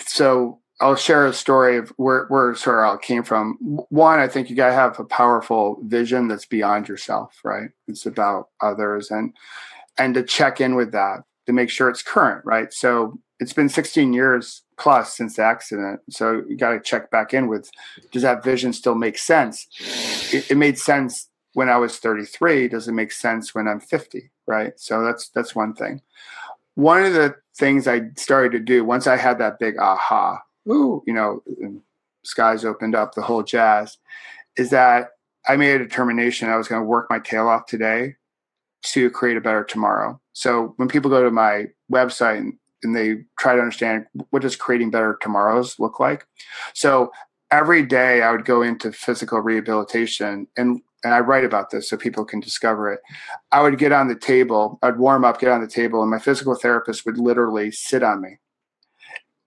So 0.00 0.60
I'll 0.80 0.96
share 0.96 1.26
a 1.26 1.32
story 1.32 1.76
of 1.76 1.90
where, 1.96 2.26
where 2.26 2.54
sort 2.54 2.80
of 2.80 2.84
all 2.84 2.98
came 2.98 3.22
from. 3.22 3.56
One, 3.88 4.18
I 4.18 4.28
think 4.28 4.50
you 4.50 4.56
got 4.56 4.68
to 4.68 4.74
have 4.74 4.98
a 4.98 5.04
powerful 5.04 5.78
vision 5.82 6.28
that's 6.28 6.46
beyond 6.46 6.88
yourself, 6.88 7.40
right? 7.44 7.70
It's 7.88 8.06
about 8.06 8.48
others 8.60 9.10
and 9.10 9.32
and 9.96 10.14
to 10.14 10.24
check 10.24 10.60
in 10.60 10.74
with 10.74 10.90
that 10.90 11.20
to 11.46 11.52
make 11.52 11.70
sure 11.70 11.88
it's 11.88 12.02
current, 12.02 12.44
right? 12.44 12.72
So 12.72 13.20
it's 13.38 13.52
been 13.52 13.68
16 13.68 14.12
years 14.12 14.63
plus 14.76 15.16
since 15.16 15.36
the 15.36 15.42
accident. 15.42 16.00
So 16.10 16.42
you 16.48 16.56
got 16.56 16.72
to 16.72 16.80
check 16.80 17.10
back 17.10 17.34
in 17.34 17.48
with 17.48 17.70
does 18.12 18.22
that 18.22 18.44
vision 18.44 18.72
still 18.72 18.94
make 18.94 19.18
sense? 19.18 19.66
It, 20.32 20.50
it, 20.50 20.56
made 20.56 20.78
sense 20.78 21.28
when 21.52 21.68
I 21.68 21.76
was 21.76 21.98
33. 21.98 22.68
Does 22.68 22.88
it 22.88 22.92
make 22.92 23.12
sense 23.12 23.54
when 23.54 23.68
I'm 23.68 23.80
50? 23.80 24.30
Right. 24.46 24.72
So 24.76 25.02
that's 25.02 25.28
that's 25.30 25.54
one 25.54 25.74
thing. 25.74 26.02
One 26.74 27.04
of 27.04 27.12
the 27.14 27.36
things 27.56 27.86
I 27.86 28.10
started 28.16 28.52
to 28.52 28.58
do 28.58 28.84
once 28.84 29.06
I 29.06 29.16
had 29.16 29.38
that 29.38 29.58
big 29.58 29.78
aha, 29.78 30.40
ooh, 30.68 31.02
you 31.06 31.14
know, 31.14 31.42
skies 32.24 32.64
opened 32.64 32.94
up, 32.94 33.14
the 33.14 33.22
whole 33.22 33.42
jazz, 33.42 33.96
is 34.56 34.70
that 34.70 35.10
I 35.46 35.56
made 35.56 35.80
a 35.80 35.84
determination 35.84 36.48
I 36.48 36.56
was 36.56 36.68
going 36.68 36.82
to 36.82 36.86
work 36.86 37.06
my 37.10 37.18
tail 37.18 37.48
off 37.48 37.66
today 37.66 38.16
to 38.86 39.10
create 39.10 39.36
a 39.36 39.40
better 39.40 39.64
tomorrow. 39.64 40.20
So 40.32 40.74
when 40.76 40.88
people 40.88 41.10
go 41.10 41.22
to 41.22 41.30
my 41.30 41.66
website 41.92 42.38
and 42.38 42.54
and 42.84 42.94
they 42.94 43.16
try 43.38 43.54
to 43.54 43.60
understand 43.60 44.06
what 44.30 44.42
does 44.42 44.56
creating 44.56 44.90
better 44.90 45.18
tomorrows 45.20 45.78
look 45.78 45.98
like. 45.98 46.26
So 46.74 47.10
every 47.50 47.84
day 47.84 48.22
I 48.22 48.30
would 48.30 48.44
go 48.44 48.62
into 48.62 48.92
physical 48.92 49.40
rehabilitation 49.40 50.46
and 50.56 50.80
and 51.04 51.12
I 51.12 51.20
write 51.20 51.44
about 51.44 51.68
this 51.68 51.88
so 51.88 51.98
people 51.98 52.24
can 52.24 52.40
discover 52.40 52.90
it. 52.90 53.00
I 53.52 53.60
would 53.60 53.78
get 53.78 53.92
on 53.92 54.08
the 54.08 54.14
table, 54.14 54.78
I'd 54.82 54.96
warm 54.96 55.22
up, 55.22 55.38
get 55.38 55.50
on 55.50 55.60
the 55.60 55.68
table, 55.68 56.00
and 56.00 56.10
my 56.10 56.18
physical 56.18 56.54
therapist 56.54 57.04
would 57.04 57.18
literally 57.18 57.70
sit 57.70 58.02
on 58.02 58.22
me. 58.22 58.38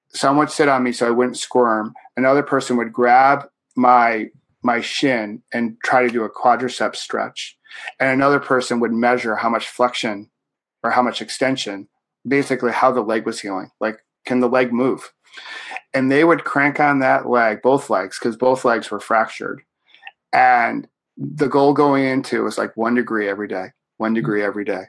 Someone 0.09 0.45
would 0.45 0.51
sit 0.51 0.69
on 0.69 0.83
me 0.83 0.91
so 0.91 1.07
I 1.07 1.11
wouldn't 1.11 1.37
squirm. 1.37 1.95
Another 2.15 2.43
person 2.43 2.77
would 2.77 2.93
grab 2.93 3.47
my 3.75 4.27
my 4.63 4.81
shin 4.81 5.41
and 5.53 5.77
try 5.83 6.03
to 6.03 6.09
do 6.09 6.23
a 6.23 6.29
quadricep 6.29 6.95
stretch. 6.95 7.57
And 7.99 8.09
another 8.09 8.39
person 8.39 8.79
would 8.79 8.91
measure 8.91 9.35
how 9.35 9.49
much 9.49 9.67
flexion 9.67 10.29
or 10.83 10.91
how 10.91 11.01
much 11.01 11.21
extension 11.21 11.87
basically 12.27 12.71
how 12.71 12.91
the 12.91 13.01
leg 13.01 13.25
was 13.25 13.39
healing. 13.39 13.69
Like, 13.79 13.99
can 14.25 14.39
the 14.39 14.49
leg 14.49 14.73
move? 14.73 15.11
And 15.93 16.11
they 16.11 16.23
would 16.23 16.43
crank 16.43 16.79
on 16.79 16.99
that 16.99 17.29
leg, 17.29 17.61
both 17.61 17.89
legs, 17.89 18.19
because 18.19 18.35
both 18.35 18.65
legs 18.65 18.91
were 18.91 18.99
fractured. 18.99 19.61
And 20.33 20.87
the 21.15 21.47
goal 21.47 21.73
going 21.73 22.03
into 22.03 22.43
was 22.43 22.57
like 22.57 22.75
one 22.75 22.95
degree 22.95 23.27
every 23.27 23.47
day, 23.47 23.67
one 23.97 24.09
mm-hmm. 24.09 24.15
degree 24.15 24.43
every 24.43 24.65
day. 24.65 24.83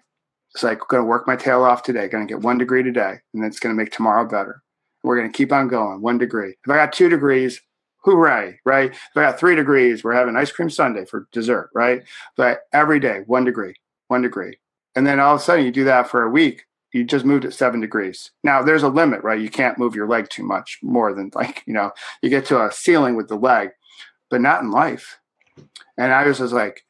It's 0.54 0.62
like, 0.62 0.80
going 0.88 1.02
to 1.02 1.08
work 1.08 1.26
my 1.26 1.36
tail 1.36 1.62
off 1.62 1.82
today, 1.82 2.08
going 2.08 2.26
to 2.26 2.32
get 2.32 2.42
one 2.42 2.58
degree 2.58 2.82
today, 2.82 3.18
and 3.34 3.44
it's 3.44 3.60
going 3.60 3.74
to 3.74 3.80
make 3.80 3.92
tomorrow 3.92 4.26
better. 4.26 4.62
We're 5.04 5.16
going 5.16 5.30
to 5.30 5.36
keep 5.36 5.52
on 5.52 5.68
going, 5.68 6.00
one 6.00 6.18
degree. 6.18 6.56
If 6.64 6.70
I 6.70 6.76
got 6.76 6.92
two 6.92 7.08
degrees, 7.08 7.60
hooray, 7.98 8.58
right? 8.64 8.90
If 8.90 9.16
I 9.16 9.22
got 9.22 9.38
three 9.38 9.54
degrees, 9.54 10.02
we're 10.02 10.14
having 10.14 10.36
ice 10.36 10.50
cream 10.50 10.70
sundae 10.70 11.04
for 11.04 11.28
dessert, 11.32 11.70
right? 11.74 12.02
But 12.36 12.62
every 12.72 12.98
day, 12.98 13.22
one 13.26 13.44
degree, 13.44 13.74
one 14.08 14.22
degree. 14.22 14.58
And 14.96 15.06
then 15.06 15.20
all 15.20 15.34
of 15.34 15.40
a 15.40 15.44
sudden 15.44 15.64
you 15.64 15.70
do 15.70 15.84
that 15.84 16.08
for 16.08 16.22
a 16.22 16.30
week 16.30 16.64
you 16.92 17.04
just 17.04 17.24
moved 17.24 17.44
at 17.44 17.52
seven 17.52 17.80
degrees. 17.80 18.30
Now 18.42 18.62
there's 18.62 18.82
a 18.82 18.88
limit, 18.88 19.22
right? 19.22 19.40
You 19.40 19.50
can't 19.50 19.78
move 19.78 19.94
your 19.94 20.08
leg 20.08 20.28
too 20.28 20.44
much 20.44 20.78
more 20.82 21.12
than 21.12 21.30
like, 21.34 21.62
you 21.66 21.72
know, 21.72 21.92
you 22.22 22.30
get 22.30 22.46
to 22.46 22.64
a 22.64 22.72
ceiling 22.72 23.16
with 23.16 23.28
the 23.28 23.36
leg, 23.36 23.70
but 24.30 24.40
not 24.40 24.62
in 24.62 24.70
life. 24.70 25.18
And 25.96 26.12
I 26.12 26.26
was 26.26 26.38
just 26.38 26.52
like, 26.52 26.84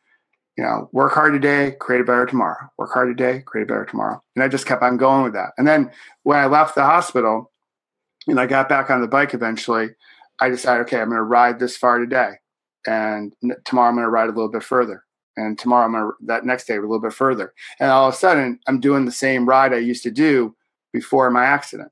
you 0.56 0.64
know, 0.64 0.88
work 0.92 1.12
hard 1.12 1.32
today, 1.32 1.76
create 1.78 2.00
a 2.00 2.04
better 2.04 2.26
tomorrow. 2.26 2.68
Work 2.78 2.92
hard 2.92 3.16
today, 3.16 3.40
create 3.40 3.64
a 3.64 3.66
better 3.66 3.84
tomorrow. 3.84 4.22
And 4.34 4.42
I 4.42 4.48
just 4.48 4.66
kept 4.66 4.82
on 4.82 4.96
going 4.96 5.22
with 5.22 5.34
that. 5.34 5.50
And 5.56 5.66
then 5.66 5.90
when 6.24 6.38
I 6.38 6.46
left 6.46 6.74
the 6.74 6.84
hospital 6.84 7.52
and 8.26 8.40
I 8.40 8.46
got 8.46 8.68
back 8.68 8.90
on 8.90 9.00
the 9.00 9.08
bike 9.08 9.34
eventually, 9.34 9.90
I 10.40 10.48
decided, 10.48 10.82
okay, 10.82 11.00
I'm 11.00 11.08
going 11.08 11.16
to 11.16 11.22
ride 11.22 11.58
this 11.58 11.76
far 11.76 11.98
today. 11.98 12.32
And 12.86 13.34
tomorrow 13.64 13.88
I'm 13.88 13.94
going 13.94 14.04
to 14.04 14.10
ride 14.10 14.28
a 14.28 14.32
little 14.32 14.50
bit 14.50 14.62
further 14.62 15.04
and 15.38 15.58
tomorrow 15.58 15.86
I'm 15.86 15.92
gonna 15.92 16.10
that 16.26 16.44
next 16.44 16.66
day 16.66 16.76
a 16.76 16.80
little 16.80 17.00
bit 17.00 17.12
further. 17.12 17.54
And 17.80 17.90
all 17.90 18.08
of 18.08 18.14
a 18.14 18.16
sudden, 18.16 18.58
I'm 18.66 18.80
doing 18.80 19.04
the 19.04 19.12
same 19.12 19.48
ride 19.48 19.72
I 19.72 19.78
used 19.78 20.02
to 20.02 20.10
do 20.10 20.54
before 20.92 21.30
my 21.30 21.44
accident. 21.44 21.90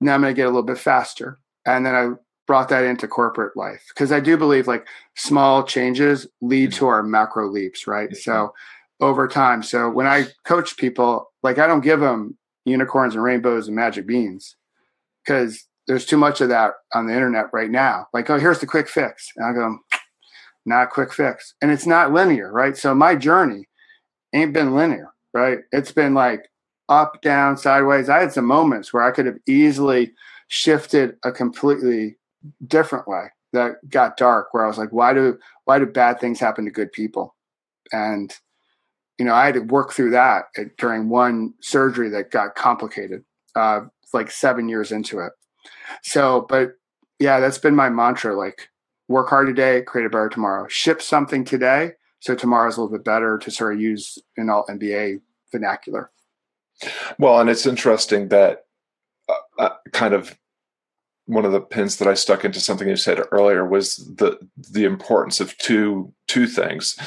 Now 0.00 0.14
I'm 0.14 0.20
gonna 0.20 0.34
get 0.34 0.46
a 0.46 0.50
little 0.50 0.62
bit 0.62 0.78
faster, 0.78 1.38
and 1.64 1.86
then 1.86 1.94
I 1.94 2.10
brought 2.46 2.68
that 2.68 2.84
into 2.84 3.08
corporate 3.08 3.56
life 3.56 3.84
because 3.88 4.12
I 4.12 4.20
do 4.20 4.36
believe 4.36 4.66
like 4.66 4.86
small 5.16 5.62
changes 5.64 6.26
lead 6.42 6.70
mm-hmm. 6.70 6.78
to 6.78 6.86
our 6.88 7.02
macro 7.02 7.48
leaps, 7.48 7.86
right? 7.86 8.14
So 8.16 8.52
over 9.00 9.28
time, 9.28 9.62
so 9.62 9.90
when 9.90 10.06
I 10.06 10.26
coach 10.44 10.76
people, 10.76 11.32
like 11.42 11.58
I 11.58 11.66
don't 11.66 11.80
give 11.80 12.00
them 12.00 12.36
unicorns 12.64 13.14
and 13.14 13.22
rainbows 13.22 13.66
and 13.66 13.76
magic 13.76 14.06
beans 14.06 14.56
because 15.24 15.66
there's 15.86 16.06
too 16.06 16.16
much 16.16 16.40
of 16.40 16.48
that 16.48 16.72
on 16.94 17.06
the 17.06 17.14
internet 17.14 17.46
right 17.52 17.70
now. 17.70 18.06
Like, 18.12 18.30
oh, 18.30 18.38
here's 18.38 18.60
the 18.60 18.66
quick 18.66 18.88
fix. 18.88 19.30
And 19.36 19.46
I 19.46 19.52
go, 19.52 19.78
not 20.66 20.90
quick 20.90 21.12
fix. 21.12 21.54
And 21.60 21.70
it's 21.70 21.86
not 21.86 22.12
linear, 22.12 22.52
right? 22.52 22.76
So 22.76 22.94
my 22.94 23.16
journey 23.16 23.68
ain't 24.32 24.52
been 24.52 24.74
linear, 24.74 25.12
right? 25.32 25.58
It's 25.72 25.92
been 25.92 26.14
like 26.14 26.48
up, 26.88 27.22
down, 27.22 27.56
sideways. 27.56 28.08
I 28.08 28.20
had 28.20 28.32
some 28.32 28.46
moments 28.46 28.92
where 28.92 29.02
I 29.02 29.10
could 29.10 29.26
have 29.26 29.38
easily 29.46 30.12
shifted 30.48 31.16
a 31.24 31.32
completely 31.32 32.16
different 32.66 33.08
way 33.08 33.26
that 33.52 33.76
got 33.88 34.16
dark 34.16 34.48
where 34.52 34.64
I 34.64 34.68
was 34.68 34.78
like, 34.78 34.92
why 34.92 35.14
do 35.14 35.38
why 35.64 35.78
do 35.78 35.86
bad 35.86 36.20
things 36.20 36.40
happen 36.40 36.64
to 36.64 36.70
good 36.70 36.92
people? 36.92 37.34
And 37.92 38.34
you 39.18 39.24
know, 39.24 39.34
I 39.34 39.46
had 39.46 39.54
to 39.54 39.60
work 39.60 39.92
through 39.92 40.10
that 40.10 40.46
during 40.78 41.08
one 41.08 41.54
surgery 41.60 42.08
that 42.10 42.30
got 42.30 42.54
complicated. 42.56 43.24
uh, 43.56 43.82
like 44.12 44.30
seven 44.30 44.68
years 44.68 44.92
into 44.92 45.20
it. 45.20 45.32
So, 46.02 46.46
but 46.48 46.72
yeah, 47.18 47.40
that's 47.40 47.58
been 47.58 47.74
my 47.74 47.90
mantra. 47.90 48.36
Like, 48.36 48.68
work 49.08 49.28
hard 49.28 49.46
today, 49.46 49.82
create 49.82 50.06
a 50.06 50.10
better 50.10 50.28
tomorrow. 50.28 50.66
Ship 50.68 51.00
something 51.00 51.44
today, 51.44 51.92
so 52.20 52.34
tomorrow's 52.34 52.76
a 52.76 52.82
little 52.82 52.96
bit 52.96 53.04
better. 53.04 53.38
To 53.38 53.50
sort 53.50 53.74
of 53.74 53.80
use 53.80 54.18
an 54.36 54.50
alt 54.50 54.68
MBA 54.68 55.20
vernacular. 55.52 56.10
Well, 57.18 57.40
and 57.40 57.48
it's 57.48 57.66
interesting 57.66 58.28
that 58.28 58.64
uh, 59.28 59.34
uh, 59.58 59.70
kind 59.92 60.14
of 60.14 60.36
one 61.26 61.44
of 61.44 61.52
the 61.52 61.60
pins 61.60 61.96
that 61.96 62.08
I 62.08 62.14
stuck 62.14 62.44
into 62.44 62.60
something 62.60 62.88
you 62.88 62.96
said 62.96 63.20
earlier 63.30 63.66
was 63.66 63.96
the 63.96 64.38
the 64.56 64.84
importance 64.84 65.40
of 65.40 65.56
two 65.58 66.12
two 66.26 66.46
things. 66.46 66.98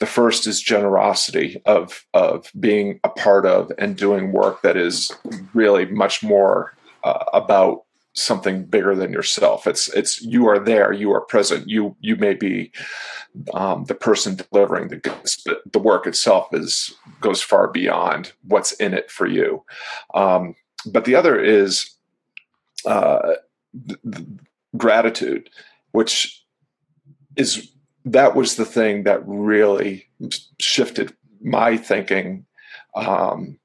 The 0.00 0.06
first 0.06 0.46
is 0.46 0.60
generosity 0.60 1.62
of 1.66 2.04
of 2.12 2.50
being 2.58 2.98
a 3.04 3.08
part 3.08 3.46
of 3.46 3.70
and 3.78 3.96
doing 3.96 4.32
work 4.32 4.62
that 4.62 4.76
is 4.76 5.12
really 5.54 5.86
much 5.86 6.22
more 6.22 6.74
uh, 7.04 7.24
about 7.32 7.82
something 8.14 8.64
bigger 8.64 8.94
than 8.94 9.12
yourself. 9.12 9.66
It's 9.66 9.88
it's 9.88 10.22
you 10.22 10.46
are 10.48 10.58
there, 10.58 10.92
you 10.92 11.12
are 11.12 11.20
present. 11.20 11.68
You 11.68 11.96
you 12.00 12.16
may 12.16 12.34
be 12.34 12.72
um, 13.54 13.84
the 13.84 13.94
person 13.94 14.36
delivering 14.36 14.88
the 14.88 14.96
goods, 14.96 15.42
but 15.44 15.60
the 15.72 15.78
work 15.78 16.06
itself 16.06 16.48
is 16.52 16.94
goes 17.20 17.42
far 17.42 17.68
beyond 17.68 18.32
what's 18.42 18.72
in 18.72 18.94
it 18.94 19.10
for 19.10 19.26
you. 19.26 19.64
Um, 20.14 20.54
but 20.86 21.04
the 21.04 21.14
other 21.14 21.38
is 21.38 21.94
uh, 22.84 23.34
gratitude, 24.76 25.48
which 25.92 26.44
is 27.36 27.70
that 28.04 28.34
was 28.34 28.56
the 28.56 28.64
thing 28.64 29.04
that 29.04 29.26
really 29.26 30.06
shifted 30.60 31.14
my 31.42 31.76
thinking. 31.76 32.44
Um, 32.94 33.58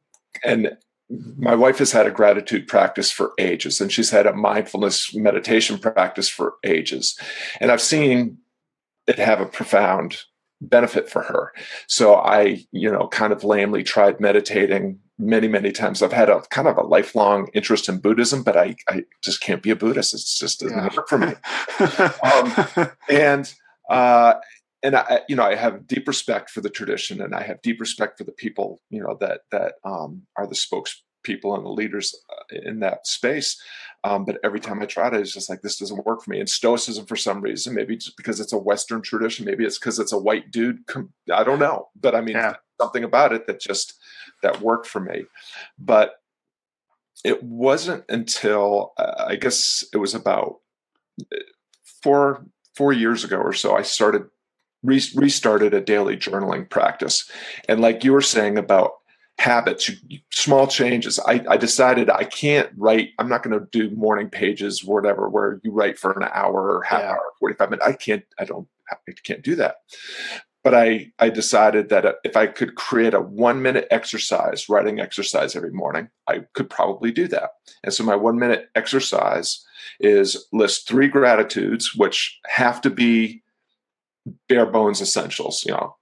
and 0.46 0.78
my 1.10 1.56
wife 1.56 1.78
has 1.80 1.92
had 1.92 2.06
a 2.06 2.12
gratitude 2.12 2.68
practice 2.68 3.12
for 3.12 3.32
ages, 3.38 3.80
and 3.80 3.92
she's 3.92 4.10
had 4.10 4.28
a 4.28 4.34
mindfulness 4.34 5.16
meditation 5.16 5.78
practice 5.78 6.28
for 6.28 6.56
ages. 6.64 7.18
And 7.62 7.72
I've 7.72 7.82
seen 7.82 8.40
it 9.08 9.18
have 9.18 9.40
a 9.40 9.46
profound 9.46 10.18
benefit 10.60 11.10
for 11.10 11.24
her. 11.24 11.54
So 11.88 12.16
I, 12.16 12.66
you 12.72 12.92
know, 12.92 13.08
kind 13.08 13.32
of 13.32 13.44
lamely 13.44 13.84
tried 13.84 14.20
meditating 14.20 15.00
many, 15.20 15.48
many 15.48 15.72
times. 15.72 16.02
I've 16.02 16.12
had 16.12 16.30
a 16.30 16.42
kind 16.50 16.68
of 16.68 16.78
a 16.78 16.84
lifelong 16.84 17.50
interest 17.54 17.90
in 17.90 18.00
Buddhism, 18.00 18.44
but 18.44 18.58
I, 18.58 18.76
I 18.90 19.04
just 19.24 19.42
can't 19.42 19.64
be 19.64 19.70
a 19.72 19.76
Buddhist. 19.76 20.14
It's 20.14 20.38
just 20.38 20.60
doesn't 20.60 20.78
yeah. 20.78 20.90
work 20.96 21.08
for 21.08 21.18
me. 21.18 21.34
um, 22.86 22.90
and 23.10 23.54
uh, 23.90 24.36
and 24.84 24.96
I, 24.96 25.22
you 25.28 25.36
know, 25.36 25.44
I 25.44 25.56
have 25.56 25.88
deep 25.88 26.08
respect 26.08 26.50
for 26.50 26.62
the 26.62 26.70
tradition, 26.70 27.22
and 27.22 27.34
I 27.34 27.44
have 27.44 27.62
deep 27.62 27.80
respect 27.80 28.18
for 28.18 28.24
the 28.24 28.32
people, 28.32 28.82
you 28.90 29.02
know, 29.02 29.18
that 29.20 29.42
that 29.52 29.76
um, 29.84 30.24
are 30.36 30.48
the 30.48 30.56
spokespeople 30.56 31.56
and 31.56 31.66
the 31.66 31.70
leaders 31.70 32.16
uh, 32.30 32.60
in 32.64 32.80
that 32.82 33.08
space. 33.08 33.62
Um, 34.04 34.26
but 34.26 34.38
every 34.44 34.60
time 34.60 34.82
I 34.82 34.86
tried 34.86 35.14
it, 35.14 35.22
it's 35.22 35.34
just 35.34 35.50
like 35.50 35.62
this 35.62 35.78
doesn't 35.78 36.06
work 36.06 36.22
for 36.22 36.30
me. 36.30 36.40
And 36.40 36.50
Stoicism, 36.50 37.06
for 37.08 37.16
some 37.16 37.42
reason, 37.42 37.74
maybe 37.74 37.96
it's 37.96 38.12
because 38.12 38.40
it's 38.40 38.54
a 38.54 38.58
Western 38.58 39.02
tradition, 39.02 39.46
maybe 39.46 39.66
it's 39.66 39.80
because 39.80 40.00
it's 40.00 40.14
a 40.14 40.18
white 40.18 40.52
dude. 40.52 40.80
I 41.34 41.44
don't 41.44 41.60
know, 41.60 41.90
but 42.00 42.16
I 42.16 42.22
mean, 42.22 42.36
yeah. 42.36 42.56
something 42.80 43.04
about 43.04 43.34
it 43.34 43.48
that 43.48 43.60
just 43.60 43.96
that 44.44 44.62
worked 44.62 44.86
for 44.86 45.00
me. 45.00 45.26
But 45.80 46.22
it 47.24 47.42
wasn't 47.42 48.06
until 48.10 48.94
uh, 48.98 49.26
I 49.28 49.36
guess 49.36 49.84
it 49.92 49.98
was 49.98 50.14
about 50.14 50.58
uh, 51.22 51.38
four 52.04 52.46
four 52.76 52.94
years 52.94 53.24
ago 53.24 53.38
or 53.38 53.54
so 53.54 53.76
I 53.76 53.82
started 53.82 54.30
re- 54.84 55.02
restarted 55.16 55.74
a 55.74 55.82
daily 55.82 56.18
journaling 56.18 56.70
practice, 56.70 57.30
and 57.68 57.82
like 57.82 58.04
you 58.04 58.14
were 58.14 58.22
saying 58.22 58.58
about 58.58 58.94
habits, 59.40 59.92
small 60.32 60.66
changes. 60.66 61.20
I, 61.20 61.46
I 61.48 61.58
decided 61.58 62.10
I 62.10 62.24
can't 62.24 62.70
write. 62.76 63.10
I'm 63.20 63.30
not 63.30 63.44
going 63.44 63.60
to 63.60 63.68
do 63.72 63.96
morning 63.96 64.30
pages, 64.30 64.84
whatever, 64.84 65.30
where 65.30 65.60
you 65.64 65.72
write 65.72 66.00
for 66.00 66.12
an 66.12 66.28
hour 66.34 66.76
or 66.76 66.82
half 66.82 67.02
yeah. 67.02 67.12
hour, 67.12 67.22
45 67.40 67.70
minutes. 67.70 67.88
I 67.88 67.94
can't. 67.94 68.24
I 68.40 68.46
don't. 68.46 68.68
I 68.90 68.96
can't 69.24 69.44
do 69.44 69.56
that 69.56 69.78
but 70.68 70.76
I, 70.76 71.14
I 71.20 71.30
decided 71.30 71.88
that 71.88 72.06
uh, 72.06 72.14
if 72.26 72.36
I 72.36 72.46
could 72.46 72.76
create 72.76 73.14
a 73.14 73.22
one 73.22 73.62
minute 73.62 73.88
exercise, 73.90 74.68
writing 74.68 75.00
exercise 75.00 75.56
every 75.56 75.72
morning, 75.72 76.10
I 76.28 76.40
could 76.52 76.70
probably 76.70 77.10
do 77.10 77.26
that. 77.30 77.52
And 77.86 77.94
so 77.94 78.04
my 78.04 78.18
one 78.18 78.38
minute 78.38 78.70
exercise 78.76 79.66
is 80.02 80.46
list 80.52 80.86
three 80.86 81.08
gratitudes, 81.08 81.96
which 81.96 82.38
have 82.48 82.82
to 82.82 82.90
be 82.90 83.44
bare 84.48 84.66
bones 84.66 85.02
essentials, 85.02 85.64
you 85.66 85.72
know, 85.72 85.96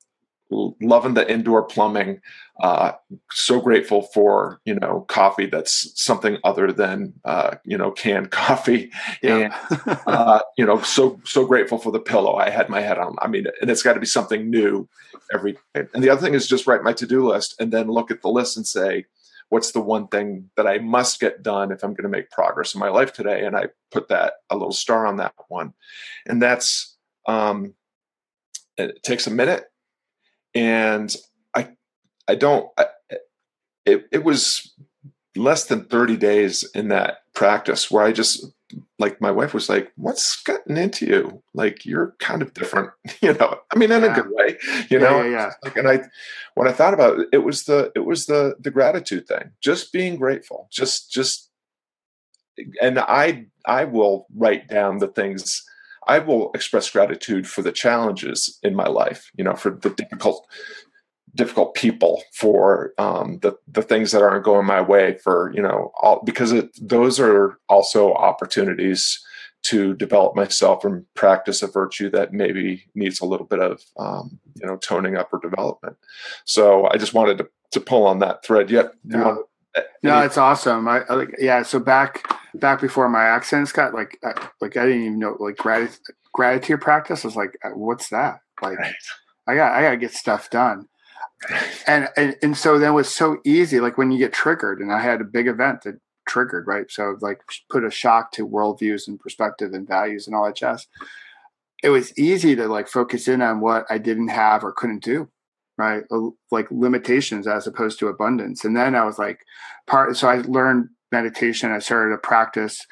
loving 0.49 1.13
the 1.13 1.29
indoor 1.31 1.63
plumbing. 1.63 2.21
Uh, 2.61 2.93
so 3.31 3.59
grateful 3.59 4.03
for 4.13 4.61
you 4.63 4.73
know 4.73 5.01
coffee 5.09 5.45
that's 5.45 5.91
something 6.01 6.37
other 6.43 6.71
than 6.71 7.13
uh, 7.25 7.55
you 7.65 7.77
know 7.77 7.91
canned 7.91 8.31
coffee, 8.31 8.91
yeah. 9.21 9.53
and 9.81 9.99
uh, 10.07 10.39
you 10.57 10.65
know 10.65 10.81
so 10.81 11.19
so 11.25 11.45
grateful 11.45 11.77
for 11.77 11.91
the 11.91 11.99
pillow 11.99 12.35
I 12.35 12.49
had 12.49 12.69
my 12.69 12.81
head 12.81 12.97
on. 12.97 13.15
I 13.19 13.27
mean, 13.27 13.47
and 13.61 13.69
it's 13.69 13.83
got 13.83 13.93
to 13.93 13.99
be 13.99 14.05
something 14.05 14.49
new 14.49 14.87
every 15.33 15.53
day. 15.73 15.87
And 15.93 16.03
the 16.03 16.09
other 16.09 16.21
thing 16.21 16.33
is 16.33 16.47
just 16.47 16.67
write 16.67 16.83
my 16.83 16.93
to 16.93 17.07
do 17.07 17.27
list 17.27 17.55
and 17.59 17.73
then 17.73 17.87
look 17.87 18.11
at 18.11 18.21
the 18.21 18.29
list 18.29 18.57
and 18.57 18.65
say. 18.65 19.05
What's 19.49 19.73
the 19.73 19.79
one 19.79 20.07
thing 20.07 20.49
that 20.57 20.65
I 20.65 20.79
must 20.79 21.19
get 21.19 21.43
done 21.43 21.71
if 21.71 21.83
I'm 21.83 21.91
going 21.91 22.01
to 22.01 22.09
make 22.09 22.31
progress 22.31 22.73
in 22.73 22.79
my 22.79 22.89
life 22.89 23.13
today? 23.13 23.45
And 23.45 23.55
I 23.55 23.67
put 23.91 24.07
that 24.07 24.33
a 24.49 24.55
little 24.55 24.71
star 24.71 25.05
on 25.05 25.17
that 25.17 25.35
one, 25.49 25.75
and 26.25 26.41
that's 26.41 26.97
um, 27.27 27.75
it 28.77 29.03
takes 29.03 29.27
a 29.27 29.31
minute 29.31 29.65
and 30.53 31.15
I 31.55 31.69
I 32.27 32.35
don't 32.35 32.69
I, 32.77 32.87
it 33.85 34.07
it 34.11 34.23
was 34.23 34.73
less 35.35 35.65
than 35.65 35.85
30 35.85 36.17
days 36.17 36.63
in 36.73 36.87
that 36.89 37.17
practice 37.33 37.91
where 37.91 38.05
I 38.05 38.11
just 38.11 38.45
like 38.97 39.21
my 39.21 39.31
wife 39.31 39.53
was 39.53 39.69
like, 39.69 39.91
"What's 39.95 40.41
gotten 40.41 40.77
into 40.77 41.05
you? 41.05 41.43
Like 41.53 41.85
you're 41.85 42.15
kind 42.19 42.41
of 42.41 42.53
different, 42.53 42.91
you 43.21 43.33
know. 43.33 43.59
I 43.71 43.77
mean, 43.77 43.91
in 43.91 44.03
yeah. 44.03 44.11
a 44.11 44.15
good 44.15 44.31
way, 44.31 44.57
you 44.89 44.99
yeah, 44.99 44.99
know. 44.99 45.23
Yeah, 45.23 45.29
yeah. 45.29 45.51
Like, 45.63 45.77
and 45.77 45.87
I, 45.87 45.99
when 46.55 46.67
I 46.67 46.71
thought 46.71 46.93
about 46.93 47.19
it, 47.19 47.27
it 47.31 47.43
was 47.43 47.65
the 47.65 47.91
it 47.95 48.05
was 48.05 48.25
the 48.25 48.55
the 48.59 48.71
gratitude 48.71 49.27
thing, 49.27 49.51
just 49.61 49.93
being 49.93 50.15
grateful, 50.15 50.67
just 50.71 51.11
just, 51.11 51.49
and 52.81 52.99
I 52.99 53.45
I 53.65 53.85
will 53.85 54.25
write 54.35 54.67
down 54.67 54.97
the 54.97 55.07
things 55.07 55.63
I 56.07 56.19
will 56.19 56.51
express 56.53 56.89
gratitude 56.89 57.47
for 57.47 57.61
the 57.61 57.71
challenges 57.71 58.59
in 58.63 58.75
my 58.75 58.87
life, 58.87 59.31
you 59.37 59.43
know, 59.43 59.55
for 59.55 59.71
the 59.71 59.89
difficult 59.89 60.47
difficult 61.35 61.75
people 61.75 62.23
for 62.33 62.93
um, 62.97 63.39
the 63.41 63.53
the 63.67 63.81
things 63.81 64.11
that 64.11 64.21
aren't 64.21 64.45
going 64.45 64.65
my 64.65 64.81
way 64.81 65.17
for 65.23 65.51
you 65.53 65.61
know 65.61 65.91
all 66.01 66.21
because 66.25 66.51
it, 66.51 66.69
those 66.81 67.19
are 67.19 67.57
also 67.67 68.13
opportunities 68.13 69.21
to 69.63 69.95
develop 69.95 70.35
myself 70.35 70.85
and 70.85 71.05
practice 71.15 71.61
a 71.61 71.67
virtue 71.67 72.09
that 72.09 72.31
maybe 72.31 72.85
needs 72.93 73.19
a 73.19 73.25
little 73.25 73.47
bit 73.47 73.59
of 73.59 73.81
um, 73.97 74.39
you 74.55 74.65
know 74.65 74.77
toning 74.77 75.17
up 75.17 75.33
or 75.33 75.39
development 75.39 75.97
so 76.45 76.87
i 76.91 76.97
just 76.97 77.13
wanted 77.13 77.37
to, 77.37 77.47
to 77.71 77.81
pull 77.81 78.07
on 78.07 78.19
that 78.19 78.43
thread 78.45 78.71
yet 78.71 78.91
yeah. 79.03 79.35
No, 80.03 80.21
it's 80.21 80.37
awesome. 80.37 80.87
I, 80.87 81.01
I, 81.09 81.25
yeah. 81.39 81.63
So 81.63 81.79
back 81.79 82.31
back 82.53 82.81
before 82.81 83.09
my 83.09 83.23
accents 83.25 83.71
got 83.71 83.93
like 83.93 84.17
I, 84.23 84.33
like 84.61 84.77
I 84.77 84.85
didn't 84.85 85.01
even 85.01 85.19
know 85.19 85.37
like 85.39 85.57
gratitude 85.57 85.99
gratitude 86.33 86.81
practice. 86.81 87.23
I 87.23 87.27
was 87.27 87.35
like, 87.35 87.57
uh, 87.63 87.69
what's 87.69 88.09
that? 88.09 88.39
Like, 88.61 88.77
right. 88.77 88.93
I 89.47 89.55
got 89.55 89.73
I 89.73 89.81
got 89.81 89.91
to 89.91 89.97
get 89.97 90.11
stuff 90.11 90.49
done. 90.49 90.87
And, 91.87 92.09
and 92.17 92.35
and 92.41 92.57
so 92.57 92.79
then 92.79 92.91
it 92.91 92.95
was 92.95 93.13
so 93.13 93.37
easy. 93.43 93.79
Like 93.79 93.97
when 93.97 94.11
you 94.11 94.17
get 94.17 94.33
triggered, 94.33 94.79
and 94.79 94.91
I 94.91 95.01
had 95.01 95.21
a 95.21 95.25
big 95.25 95.47
event 95.47 95.83
that 95.83 95.99
triggered 96.27 96.67
right. 96.67 96.89
So 96.89 97.17
like 97.21 97.41
put 97.69 97.83
a 97.83 97.91
shock 97.91 98.31
to 98.33 98.47
worldviews 98.47 99.07
and 99.07 99.19
perspective 99.19 99.73
and 99.73 99.87
values 99.87 100.27
and 100.27 100.35
all 100.35 100.45
that 100.45 100.55
jazz. 100.55 100.87
It 101.83 101.89
was 101.89 102.17
easy 102.17 102.55
to 102.55 102.67
like 102.67 102.87
focus 102.87 103.27
in 103.27 103.41
on 103.41 103.59
what 103.59 103.85
I 103.89 103.97
didn't 103.97 104.29
have 104.29 104.63
or 104.63 104.71
couldn't 104.71 105.03
do 105.03 105.29
right 105.77 106.03
like 106.51 106.67
limitations 106.71 107.47
as 107.47 107.67
opposed 107.67 107.99
to 107.99 108.07
abundance. 108.07 108.63
And 108.63 108.75
then 108.75 108.95
i 108.95 109.03
was 109.03 109.19
like 109.19 109.39
part 109.87 110.15
so 110.15 110.27
i 110.27 110.37
learned 110.37 110.89
meditation 111.11 111.71
i 111.71 111.79
started 111.79 112.11
to 112.11 112.17
practice. 112.17 112.85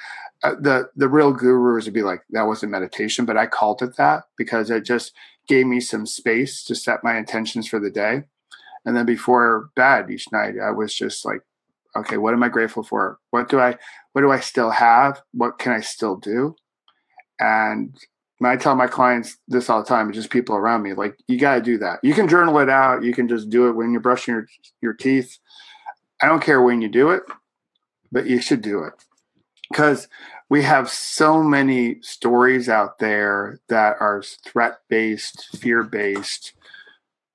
Uh, 0.43 0.55
the 0.59 0.89
the 0.95 1.07
real 1.07 1.31
gurus 1.31 1.85
would 1.85 1.93
be 1.93 2.03
like 2.03 2.21
that 2.31 2.47
wasn't 2.47 2.71
meditation 2.71 3.23
but 3.23 3.37
i 3.37 3.45
called 3.45 3.81
it 3.81 3.95
that 3.95 4.23
because 4.37 4.69
it 4.69 4.83
just 4.83 5.13
gave 5.47 5.65
me 5.65 5.79
some 5.79 6.05
space 6.05 6.63
to 6.63 6.75
set 6.75 7.03
my 7.03 7.17
intentions 7.17 7.67
for 7.67 7.79
the 7.79 7.91
day. 7.91 8.23
And 8.85 8.95
then 8.97 9.05
before 9.05 9.69
bed 9.75 10.09
each 10.11 10.31
night 10.31 10.55
i 10.61 10.71
was 10.71 10.93
just 10.93 11.25
like 11.25 11.41
okay 11.95 12.17
what 12.17 12.33
am 12.33 12.43
i 12.43 12.49
grateful 12.49 12.83
for? 12.83 13.19
What 13.31 13.49
do 13.49 13.59
i 13.59 13.77
what 14.11 14.21
do 14.21 14.31
i 14.31 14.39
still 14.39 14.71
have? 14.71 15.21
What 15.31 15.57
can 15.59 15.71
i 15.71 15.79
still 15.79 16.17
do? 16.17 16.55
And 17.39 17.97
I 18.51 18.57
tell 18.57 18.75
my 18.75 18.87
clients 18.87 19.37
this 19.47 19.69
all 19.69 19.81
the 19.81 19.87
time, 19.87 20.09
It's 20.09 20.17
just 20.17 20.29
people 20.29 20.55
around 20.55 20.83
me, 20.83 20.93
like 20.93 21.17
you 21.27 21.37
got 21.37 21.55
to 21.55 21.61
do 21.61 21.77
that. 21.79 21.99
You 22.03 22.13
can 22.13 22.27
journal 22.27 22.59
it 22.59 22.69
out. 22.69 23.03
You 23.03 23.13
can 23.13 23.27
just 23.27 23.49
do 23.49 23.67
it 23.67 23.73
when 23.73 23.91
you're 23.91 24.01
brushing 24.01 24.33
your 24.33 24.47
your 24.81 24.93
teeth. 24.93 25.39
I 26.21 26.27
don't 26.27 26.43
care 26.43 26.61
when 26.61 26.81
you 26.81 26.89
do 26.89 27.09
it, 27.11 27.23
but 28.11 28.25
you 28.25 28.41
should 28.41 28.61
do 28.61 28.83
it 28.83 28.93
because 29.69 30.07
we 30.49 30.61
have 30.61 30.89
so 30.89 31.41
many 31.41 31.99
stories 32.01 32.69
out 32.69 32.99
there 32.99 33.59
that 33.69 33.97
are 33.99 34.21
threat 34.21 34.79
based, 34.87 35.47
fear 35.57 35.83
based, 35.83 36.53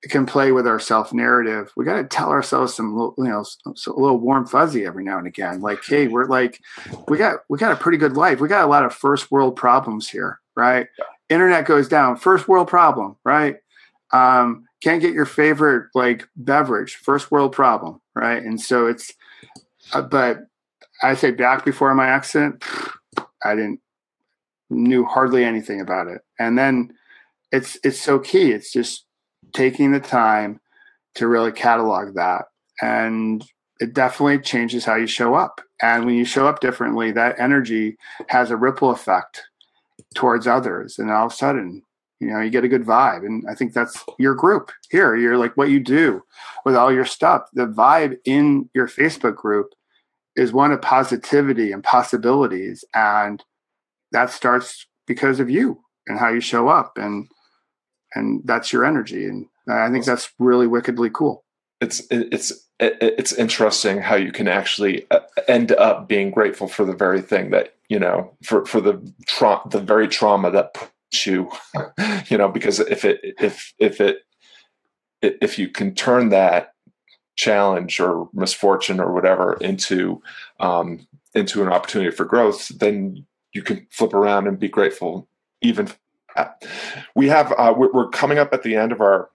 can 0.03 0.25
play 0.25 0.51
with 0.51 0.65
our 0.65 0.79
self 0.79 1.13
narrative. 1.13 1.71
We 1.75 1.83
got 1.83 1.97
to 1.97 2.03
tell 2.05 2.29
ourselves 2.29 2.73
some, 2.73 3.13
you 3.17 3.25
know, 3.25 3.43
a 3.65 3.99
little 3.99 4.19
warm 4.19 4.45
fuzzy 4.45 4.85
every 4.85 5.03
now 5.03 5.17
and 5.17 5.27
again. 5.27 5.61
Like, 5.61 5.83
hey, 5.85 6.07
we're 6.07 6.25
like, 6.25 6.61
we 7.07 7.17
got 7.17 7.39
we 7.49 7.57
got 7.57 7.73
a 7.73 7.75
pretty 7.75 7.97
good 7.97 8.15
life. 8.15 8.39
We 8.39 8.47
got 8.47 8.63
a 8.63 8.69
lot 8.69 8.85
of 8.85 8.93
first 8.93 9.29
world 9.29 9.55
problems 9.55 10.09
here, 10.09 10.39
right? 10.55 10.87
Yeah. 10.97 11.05
Internet 11.35 11.65
goes 11.65 11.87
down, 11.87 12.15
first 12.15 12.47
world 12.47 12.67
problem, 12.67 13.17
right? 13.25 13.57
Um, 14.11 14.65
can't 14.81 15.01
get 15.01 15.13
your 15.13 15.25
favorite 15.25 15.89
like 15.93 16.27
beverage, 16.35 16.95
first 16.95 17.29
world 17.29 17.51
problem, 17.51 18.01
right? 18.15 18.41
And 18.41 18.59
so 18.59 18.87
it's, 18.87 19.13
uh, 19.93 20.01
but 20.01 20.39
I 21.03 21.13
say 21.15 21.31
back 21.31 21.65
before 21.65 21.93
my 21.93 22.07
accident, 22.07 22.63
I 23.43 23.55
didn't 23.55 23.81
knew 24.69 25.03
hardly 25.03 25.43
anything 25.43 25.81
about 25.81 26.07
it, 26.07 26.21
and 26.39 26.57
then 26.57 26.93
it's 27.51 27.77
it's 27.83 27.99
so 27.99 28.19
key. 28.19 28.51
It's 28.51 28.71
just 28.71 29.05
taking 29.59 29.91
the 29.91 29.99
time 29.99 30.57
to 31.15 31.27
really 31.27 31.51
catalog 31.51 32.15
that. 32.15 32.45
And 32.81 33.43
it 33.81 33.93
definitely 33.93 34.39
changes 34.39 34.85
how 34.85 34.95
you 34.95 35.05
show 35.05 35.35
up. 35.35 35.59
And 35.81 36.05
when 36.05 36.15
you 36.15 36.23
show 36.23 36.47
up 36.47 36.61
differently, 36.61 37.11
that 37.11 37.37
energy 37.37 37.97
has 38.27 38.51
a 38.51 38.55
ripple 38.55 38.89
effect 38.89 39.43
towards 40.15 40.47
others. 40.47 40.97
And 40.97 41.11
all 41.11 41.25
of 41.25 41.33
a 41.33 41.35
sudden, 41.35 41.83
you 42.21 42.27
know, 42.27 42.39
you 42.39 42.49
get 42.49 42.63
a 42.63 42.69
good 42.69 42.85
vibe. 42.85 43.25
And 43.25 43.43
I 43.49 43.53
think 43.53 43.73
that's 43.73 44.01
your 44.17 44.33
group 44.33 44.71
here. 44.91 45.17
You're 45.17 45.37
like 45.37 45.57
what 45.57 45.69
you 45.69 45.81
do 45.81 46.23
with 46.63 46.77
all 46.77 46.93
your 46.93 47.05
stuff. 47.05 47.41
The 47.51 47.67
vibe 47.67 48.15
in 48.23 48.69
your 48.73 48.87
Facebook 48.87 49.35
group 49.35 49.73
is 50.37 50.53
one 50.53 50.71
of 50.71 50.81
positivity 50.81 51.73
and 51.73 51.83
possibilities. 51.83 52.85
And 52.95 53.43
that 54.13 54.29
starts 54.29 54.87
because 55.05 55.41
of 55.41 55.49
you 55.49 55.81
and 56.07 56.17
how 56.17 56.29
you 56.29 56.39
show 56.39 56.69
up. 56.69 56.93
And 56.97 57.27
and 58.15 58.41
that's 58.45 58.73
your 58.73 58.85
energy. 58.85 59.25
And 59.25 59.47
i 59.69 59.89
think 59.91 60.05
that's 60.05 60.31
really 60.39 60.67
wickedly 60.67 61.09
cool. 61.11 61.43
It's 61.81 62.01
it's 62.09 62.51
it's 62.79 63.33
interesting 63.33 63.99
how 63.99 64.15
you 64.15 64.31
can 64.31 64.47
actually 64.47 65.05
uh, 65.11 65.19
end 65.47 65.71
up 65.73 66.07
being 66.07 66.31
grateful 66.31 66.67
for 66.67 66.85
the 66.85 66.95
very 66.95 67.21
thing 67.21 67.51
that 67.51 67.75
you 67.87 67.99
know 67.99 68.35
for 68.43 68.65
for 68.65 68.81
the 68.81 69.13
tra- 69.27 69.61
the 69.69 69.79
very 69.79 70.07
trauma 70.07 70.51
that 70.51 70.73
puts 70.73 71.25
you 71.25 71.49
you 72.29 72.37
know 72.37 72.49
because 72.49 72.79
if 72.79 73.05
it 73.05 73.19
if 73.39 73.73
if 73.79 74.01
it 74.01 74.23
if 75.21 75.59
you 75.59 75.69
can 75.69 75.93
turn 75.93 76.29
that 76.29 76.73
challenge 77.35 77.99
or 77.99 78.29
misfortune 78.33 78.99
or 78.99 79.13
whatever 79.13 79.53
into 79.61 80.21
um, 80.59 81.07
into 81.33 81.61
an 81.61 81.69
opportunity 81.69 82.11
for 82.11 82.25
growth, 82.25 82.67
then 82.79 83.25
you 83.53 83.61
can 83.61 83.87
flip 83.91 84.13
around 84.13 84.47
and 84.47 84.59
be 84.59 84.67
grateful 84.67 85.27
even 85.61 85.89
we 87.15 87.27
have 87.27 87.53
uh, 87.57 87.73
we're 87.75 88.09
coming 88.09 88.37
up 88.37 88.53
at 88.53 88.63
the 88.63 88.75
end 88.75 88.91
of 88.91 89.01
our 89.01 89.29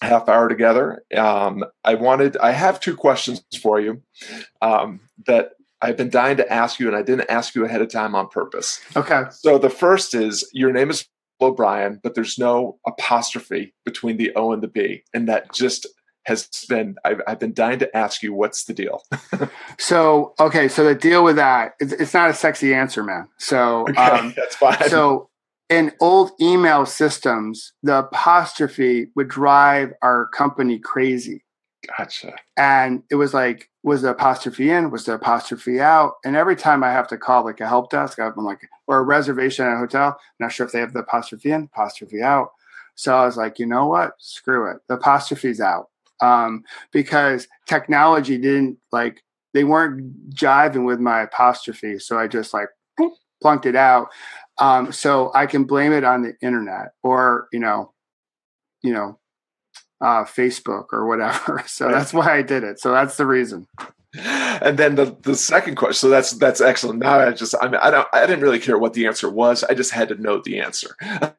half 0.00 0.28
hour 0.28 0.48
together. 0.48 1.02
Um, 1.16 1.64
I 1.84 1.94
wanted 1.94 2.36
I 2.38 2.52
have 2.52 2.80
two 2.80 2.96
questions 2.96 3.44
for 3.60 3.80
you 3.80 4.02
um, 4.60 5.00
that 5.26 5.52
I've 5.80 5.96
been 5.96 6.10
dying 6.10 6.36
to 6.36 6.52
ask 6.52 6.78
you, 6.78 6.86
and 6.86 6.96
I 6.96 7.02
didn't 7.02 7.28
ask 7.28 7.54
you 7.54 7.64
ahead 7.64 7.82
of 7.82 7.90
time 7.90 8.14
on 8.14 8.28
purpose. 8.28 8.80
Okay. 8.96 9.24
So 9.30 9.58
the 9.58 9.70
first 9.70 10.14
is 10.14 10.48
your 10.52 10.72
name 10.72 10.90
is 10.90 11.06
O'Brien, 11.40 12.00
but 12.02 12.14
there's 12.14 12.38
no 12.38 12.78
apostrophe 12.86 13.74
between 13.84 14.16
the 14.16 14.32
O 14.36 14.52
and 14.52 14.62
the 14.62 14.68
B, 14.68 15.02
and 15.12 15.28
that 15.28 15.52
just 15.52 15.86
has 16.24 16.48
been 16.68 16.96
I've, 17.04 17.20
I've 17.26 17.38
been 17.40 17.52
dying 17.52 17.80
to 17.80 17.96
ask 17.96 18.22
you 18.22 18.32
what's 18.32 18.64
the 18.64 18.72
deal 18.72 19.02
so 19.78 20.34
okay 20.38 20.68
so 20.68 20.84
the 20.84 20.94
deal 20.94 21.24
with 21.24 21.34
that 21.34 21.74
it's, 21.80 21.92
it's 21.92 22.14
not 22.14 22.30
a 22.30 22.34
sexy 22.34 22.72
answer 22.72 23.02
man 23.02 23.28
so 23.38 23.80
okay, 23.88 24.00
um, 24.00 24.32
that's 24.36 24.54
fine 24.54 24.88
so 24.88 25.28
in 25.72 25.90
old 26.00 26.32
email 26.38 26.84
systems, 26.84 27.72
the 27.82 28.00
apostrophe 28.00 29.06
would 29.16 29.28
drive 29.28 29.94
our 30.02 30.28
company 30.28 30.78
crazy. 30.78 31.42
Gotcha. 31.96 32.34
And 32.58 33.02
it 33.10 33.14
was 33.14 33.32
like, 33.32 33.70
was 33.82 34.02
the 34.02 34.10
apostrophe 34.10 34.70
in? 34.70 34.90
Was 34.90 35.06
the 35.06 35.14
apostrophe 35.14 35.80
out? 35.80 36.16
And 36.26 36.36
every 36.36 36.56
time 36.56 36.84
I 36.84 36.92
have 36.92 37.08
to 37.08 37.16
call 37.16 37.44
like 37.44 37.60
a 37.60 37.66
help 37.66 37.90
desk, 37.90 38.18
I'm 38.20 38.34
like, 38.36 38.60
or 38.86 38.98
a 38.98 39.02
reservation 39.02 39.66
at 39.66 39.72
a 39.72 39.78
hotel, 39.78 40.20
not 40.38 40.52
sure 40.52 40.66
if 40.66 40.72
they 40.72 40.80
have 40.80 40.92
the 40.92 41.00
apostrophe 41.00 41.50
in, 41.50 41.70
apostrophe 41.72 42.22
out. 42.22 42.50
So 42.94 43.16
I 43.16 43.24
was 43.24 43.38
like, 43.38 43.58
you 43.58 43.64
know 43.64 43.86
what? 43.86 44.12
Screw 44.18 44.70
it. 44.70 44.76
The 44.88 44.94
apostrophe's 44.94 45.60
out. 45.60 45.88
Um, 46.20 46.64
because 46.92 47.48
technology 47.66 48.36
didn't 48.36 48.76
like, 48.92 49.24
they 49.54 49.64
weren't 49.64 50.30
jiving 50.34 50.84
with 50.84 51.00
my 51.00 51.22
apostrophe. 51.22 51.98
So 51.98 52.18
I 52.18 52.28
just 52.28 52.52
like 52.52 52.68
plunked 53.40 53.66
it 53.66 53.76
out. 53.76 54.08
Um, 54.58 54.92
so 54.92 55.32
I 55.34 55.46
can 55.46 55.64
blame 55.64 55.92
it 55.92 56.04
on 56.04 56.22
the 56.22 56.34
internet 56.42 56.92
or, 57.02 57.48
you 57.52 57.60
know, 57.60 57.92
you 58.82 58.92
know, 58.92 59.18
uh, 60.00 60.24
Facebook 60.24 60.86
or 60.92 61.06
whatever. 61.06 61.64
So 61.68 61.90
that's 61.90 62.12
why 62.12 62.36
I 62.36 62.42
did 62.42 62.64
it. 62.64 62.80
So 62.80 62.92
that's 62.92 63.16
the 63.16 63.26
reason. 63.26 63.66
And 64.14 64.78
then 64.78 64.96
the, 64.96 65.16
the 65.22 65.34
second 65.34 65.76
question. 65.76 65.94
So 65.94 66.08
that's 66.10 66.32
that's 66.32 66.60
excellent. 66.60 66.98
Now 66.98 67.18
I 67.18 67.30
just 67.32 67.54
I 67.62 67.68
mean 67.68 67.80
I 67.82 67.90
don't 67.90 68.06
I 68.12 68.26
didn't 68.26 68.42
really 68.42 68.58
care 68.58 68.78
what 68.78 68.92
the 68.92 69.06
answer 69.06 69.30
was. 69.30 69.64
I 69.64 69.72
just 69.72 69.90
had 69.90 70.08
to 70.08 70.16
know 70.16 70.42
the 70.44 70.60
answer. 70.60 70.94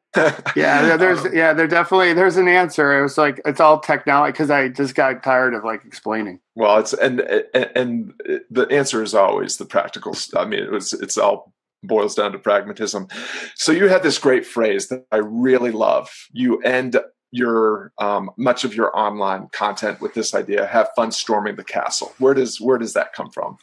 yeah, 0.56 0.96
there's 0.96 1.24
um, 1.24 1.30
yeah, 1.32 1.52
there 1.52 1.68
definitely 1.68 2.14
there's 2.14 2.36
an 2.36 2.48
answer. 2.48 2.98
It 2.98 3.02
was 3.02 3.16
like 3.16 3.40
it's 3.44 3.60
all 3.60 3.78
technology 3.78 4.32
because 4.32 4.50
I 4.50 4.68
just 4.68 4.96
got 4.96 5.22
tired 5.22 5.54
of 5.54 5.62
like 5.62 5.84
explaining. 5.84 6.40
Well, 6.56 6.78
it's 6.78 6.92
and, 6.92 7.20
and 7.20 7.70
and 7.76 8.14
the 8.50 8.66
answer 8.70 9.04
is 9.04 9.14
always 9.14 9.56
the 9.56 9.66
practical. 9.66 10.12
Stuff. 10.14 10.44
I 10.44 10.48
mean, 10.48 10.64
it 10.64 10.72
was 10.72 10.92
it's 10.92 11.16
all 11.16 11.53
boils 11.86 12.14
down 12.14 12.32
to 12.32 12.38
pragmatism. 12.38 13.08
So 13.54 13.72
you 13.72 13.88
had 13.88 14.02
this 14.02 14.18
great 14.18 14.46
phrase 14.46 14.88
that 14.88 15.04
I 15.12 15.18
really 15.18 15.70
love. 15.70 16.10
You 16.32 16.60
end 16.62 16.96
your 17.30 17.92
um, 17.98 18.30
much 18.38 18.62
of 18.62 18.76
your 18.76 18.96
online 18.96 19.48
content 19.52 20.00
with 20.00 20.14
this 20.14 20.34
idea: 20.34 20.66
"Have 20.66 20.88
fun 20.94 21.10
storming 21.10 21.56
the 21.56 21.64
castle." 21.64 22.14
Where 22.18 22.34
does 22.34 22.60
where 22.60 22.78
does 22.78 22.92
that 22.92 23.12
come 23.12 23.30
from? 23.30 23.58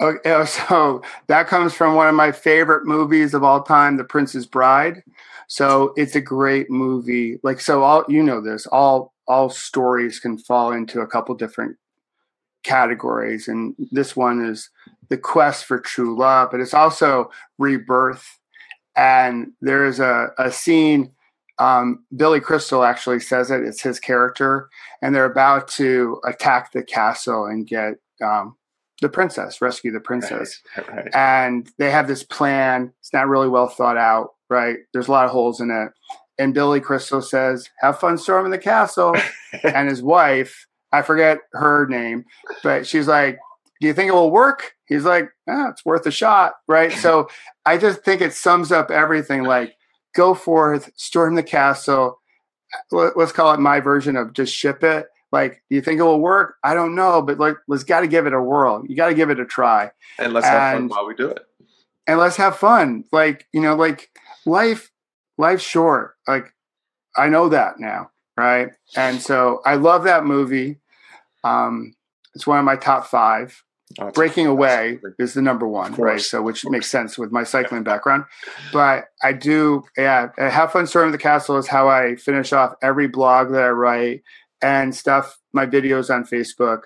Okay, 0.00 0.44
so 0.46 1.02
that 1.28 1.46
comes 1.46 1.72
from 1.72 1.94
one 1.94 2.08
of 2.08 2.14
my 2.14 2.32
favorite 2.32 2.84
movies 2.84 3.34
of 3.34 3.44
all 3.44 3.62
time, 3.62 3.96
The 3.96 4.04
Princess 4.04 4.46
Bride. 4.46 5.02
So 5.46 5.92
it's 5.96 6.16
a 6.16 6.20
great 6.20 6.70
movie. 6.70 7.38
Like 7.42 7.60
so, 7.60 7.82
all 7.84 8.04
you 8.08 8.22
know 8.22 8.40
this. 8.40 8.66
All 8.66 9.14
all 9.28 9.50
stories 9.50 10.18
can 10.18 10.36
fall 10.36 10.72
into 10.72 11.00
a 11.00 11.06
couple 11.06 11.34
different 11.34 11.76
categories, 12.64 13.46
and 13.46 13.74
this 13.92 14.16
one 14.16 14.44
is 14.44 14.68
the 15.08 15.18
quest 15.18 15.64
for 15.64 15.78
true 15.78 16.16
love, 16.16 16.50
but 16.50 16.60
it's 16.60 16.74
also 16.74 17.30
rebirth. 17.58 18.38
And 18.96 19.52
there 19.60 19.84
is 19.84 20.00
a, 20.00 20.28
a 20.38 20.52
scene, 20.52 21.12
um, 21.58 22.04
Billy 22.16 22.40
Crystal 22.40 22.84
actually 22.84 23.20
says 23.20 23.50
it, 23.50 23.62
it's 23.62 23.82
his 23.82 24.00
character, 24.00 24.68
and 25.02 25.14
they're 25.14 25.24
about 25.24 25.68
to 25.68 26.20
attack 26.26 26.72
the 26.72 26.82
castle 26.82 27.46
and 27.46 27.66
get 27.66 27.94
um, 28.22 28.56
the 29.00 29.08
princess, 29.08 29.60
rescue 29.60 29.92
the 29.92 30.00
princess. 30.00 30.60
Right, 30.76 30.92
right. 30.92 31.14
And 31.14 31.70
they 31.78 31.90
have 31.90 32.08
this 32.08 32.22
plan. 32.22 32.92
It's 33.00 33.12
not 33.12 33.28
really 33.28 33.48
well 33.48 33.68
thought 33.68 33.96
out, 33.96 34.30
right? 34.48 34.78
There's 34.92 35.08
a 35.08 35.12
lot 35.12 35.26
of 35.26 35.30
holes 35.30 35.60
in 35.60 35.70
it. 35.70 35.92
And 36.38 36.54
Billy 36.54 36.80
Crystal 36.80 37.22
says, 37.22 37.68
Have 37.80 38.00
fun 38.00 38.18
storming 38.18 38.50
the 38.50 38.58
castle. 38.58 39.14
and 39.62 39.88
his 39.88 40.02
wife, 40.02 40.66
I 40.92 41.02
forget 41.02 41.38
her 41.52 41.86
name, 41.86 42.24
but 42.62 42.86
she's 42.86 43.06
like, 43.06 43.38
Do 43.80 43.86
you 43.86 43.94
think 43.94 44.08
it 44.08 44.14
will 44.14 44.30
work? 44.30 44.74
he's 44.86 45.04
like, 45.04 45.30
ah, 45.48 45.70
it's 45.70 45.84
worth 45.84 46.06
a 46.06 46.10
shot, 46.10 46.54
right? 46.68 46.92
so 46.92 47.28
I 47.66 47.78
just 47.78 48.04
think 48.04 48.20
it 48.20 48.32
sums 48.32 48.72
up 48.72 48.90
everything. 48.90 49.44
Like, 49.44 49.76
go 50.14 50.34
forth, 50.34 50.90
storm 50.96 51.34
the 51.34 51.42
castle. 51.42 52.20
Let's 52.90 53.32
call 53.32 53.54
it 53.54 53.60
my 53.60 53.80
version 53.80 54.16
of 54.16 54.32
just 54.32 54.54
ship 54.54 54.82
it. 54.82 55.06
Like, 55.32 55.62
do 55.68 55.76
you 55.76 55.82
think 55.82 55.98
it 55.98 56.04
will 56.04 56.20
work? 56.20 56.56
I 56.62 56.74
don't 56.74 56.94
know, 56.94 57.20
but 57.20 57.38
like, 57.38 57.56
let's 57.66 57.82
got 57.82 58.00
to 58.00 58.06
give 58.06 58.26
it 58.26 58.32
a 58.32 58.40
whirl. 58.40 58.84
You 58.86 58.94
got 58.94 59.08
to 59.08 59.14
give 59.14 59.30
it 59.30 59.40
a 59.40 59.44
try, 59.44 59.90
and 60.18 60.32
let's 60.32 60.46
and, 60.46 60.54
have 60.54 60.74
fun 60.74 60.88
while 60.88 61.06
we 61.06 61.14
do 61.14 61.28
it. 61.28 61.44
And 62.06 62.20
let's 62.20 62.36
have 62.36 62.56
fun. 62.56 63.04
Like, 63.10 63.48
you 63.52 63.60
know, 63.60 63.74
like 63.74 64.10
life, 64.46 64.92
life's 65.36 65.64
short. 65.64 66.14
Like, 66.28 66.54
I 67.16 67.28
know 67.28 67.48
that 67.48 67.80
now, 67.80 68.10
right? 68.36 68.68
And 68.94 69.20
so 69.20 69.60
I 69.64 69.74
love 69.74 70.04
that 70.04 70.24
movie. 70.24 70.78
Um, 71.42 71.94
it's 72.34 72.46
one 72.46 72.58
of 72.58 72.64
my 72.64 72.76
top 72.76 73.06
five. 73.06 73.62
Oh, 74.00 74.10
Breaking 74.10 74.46
Away 74.46 74.98
is 75.18 75.34
the 75.34 75.42
number 75.42 75.68
one, 75.68 75.94
right? 75.94 76.20
So, 76.20 76.42
which 76.42 76.64
makes 76.66 76.90
sense 76.90 77.16
with 77.16 77.30
my 77.30 77.44
cycling 77.44 77.84
background. 77.84 78.24
But 78.72 79.04
I 79.22 79.32
do, 79.32 79.84
yeah, 79.96 80.30
have 80.38 80.72
fun 80.72 80.86
storming 80.86 81.12
the 81.12 81.18
castle 81.18 81.58
is 81.58 81.68
how 81.68 81.88
I 81.88 82.16
finish 82.16 82.52
off 82.52 82.74
every 82.82 83.06
blog 83.06 83.52
that 83.52 83.62
I 83.62 83.68
write 83.68 84.22
and 84.62 84.94
stuff, 84.94 85.38
my 85.52 85.66
videos 85.66 86.12
on 86.12 86.24
Facebook. 86.24 86.82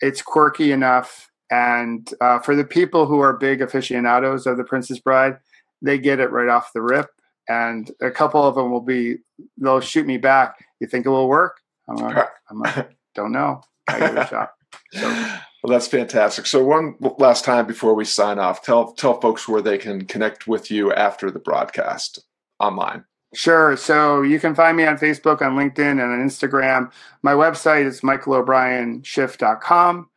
It's 0.00 0.22
quirky 0.22 0.70
enough. 0.70 1.30
And 1.50 2.08
uh, 2.20 2.38
for 2.40 2.54
the 2.54 2.64
people 2.64 3.06
who 3.06 3.20
are 3.20 3.32
big 3.32 3.62
aficionados 3.62 4.46
of 4.46 4.56
The 4.56 4.64
Princess 4.64 4.98
Bride, 4.98 5.38
they 5.80 5.98
get 5.98 6.20
it 6.20 6.30
right 6.30 6.48
off 6.48 6.72
the 6.74 6.82
rip. 6.82 7.08
And 7.48 7.90
a 8.02 8.10
couple 8.10 8.44
of 8.44 8.56
them 8.56 8.70
will 8.70 8.80
be, 8.80 9.16
they'll 9.56 9.80
shoot 9.80 10.06
me 10.06 10.18
back. 10.18 10.56
You 10.80 10.86
think 10.86 11.06
it 11.06 11.10
will 11.10 11.28
work? 11.28 11.60
I'm 11.88 11.96
like, 11.96 12.28
I'm 12.50 12.58
like 12.60 12.96
don't 13.14 13.32
know. 13.32 13.62
I 13.88 13.98
give 13.98 14.16
it 14.16 14.18
a 14.18 14.26
shot. 14.26 14.50
Well, 14.94 15.72
that's 15.72 15.88
fantastic. 15.88 16.46
So, 16.46 16.64
one 16.64 16.94
last 17.18 17.44
time 17.44 17.66
before 17.66 17.94
we 17.94 18.04
sign 18.04 18.38
off, 18.38 18.62
tell 18.62 18.92
tell 18.92 19.20
folks 19.20 19.48
where 19.48 19.62
they 19.62 19.78
can 19.78 20.04
connect 20.04 20.46
with 20.46 20.70
you 20.70 20.92
after 20.92 21.30
the 21.30 21.40
broadcast 21.40 22.20
online. 22.60 23.04
Sure. 23.34 23.76
So 23.76 24.22
you 24.22 24.40
can 24.40 24.54
find 24.54 24.76
me 24.76 24.86
on 24.86 24.96
Facebook, 24.96 25.42
on 25.42 25.56
LinkedIn, 25.56 25.78
and 25.78 26.00
on 26.00 26.26
Instagram. 26.26 26.90
My 27.22 27.32
website 27.32 27.84
is 27.84 28.00
michaelobrienshift.com. 28.00 30.08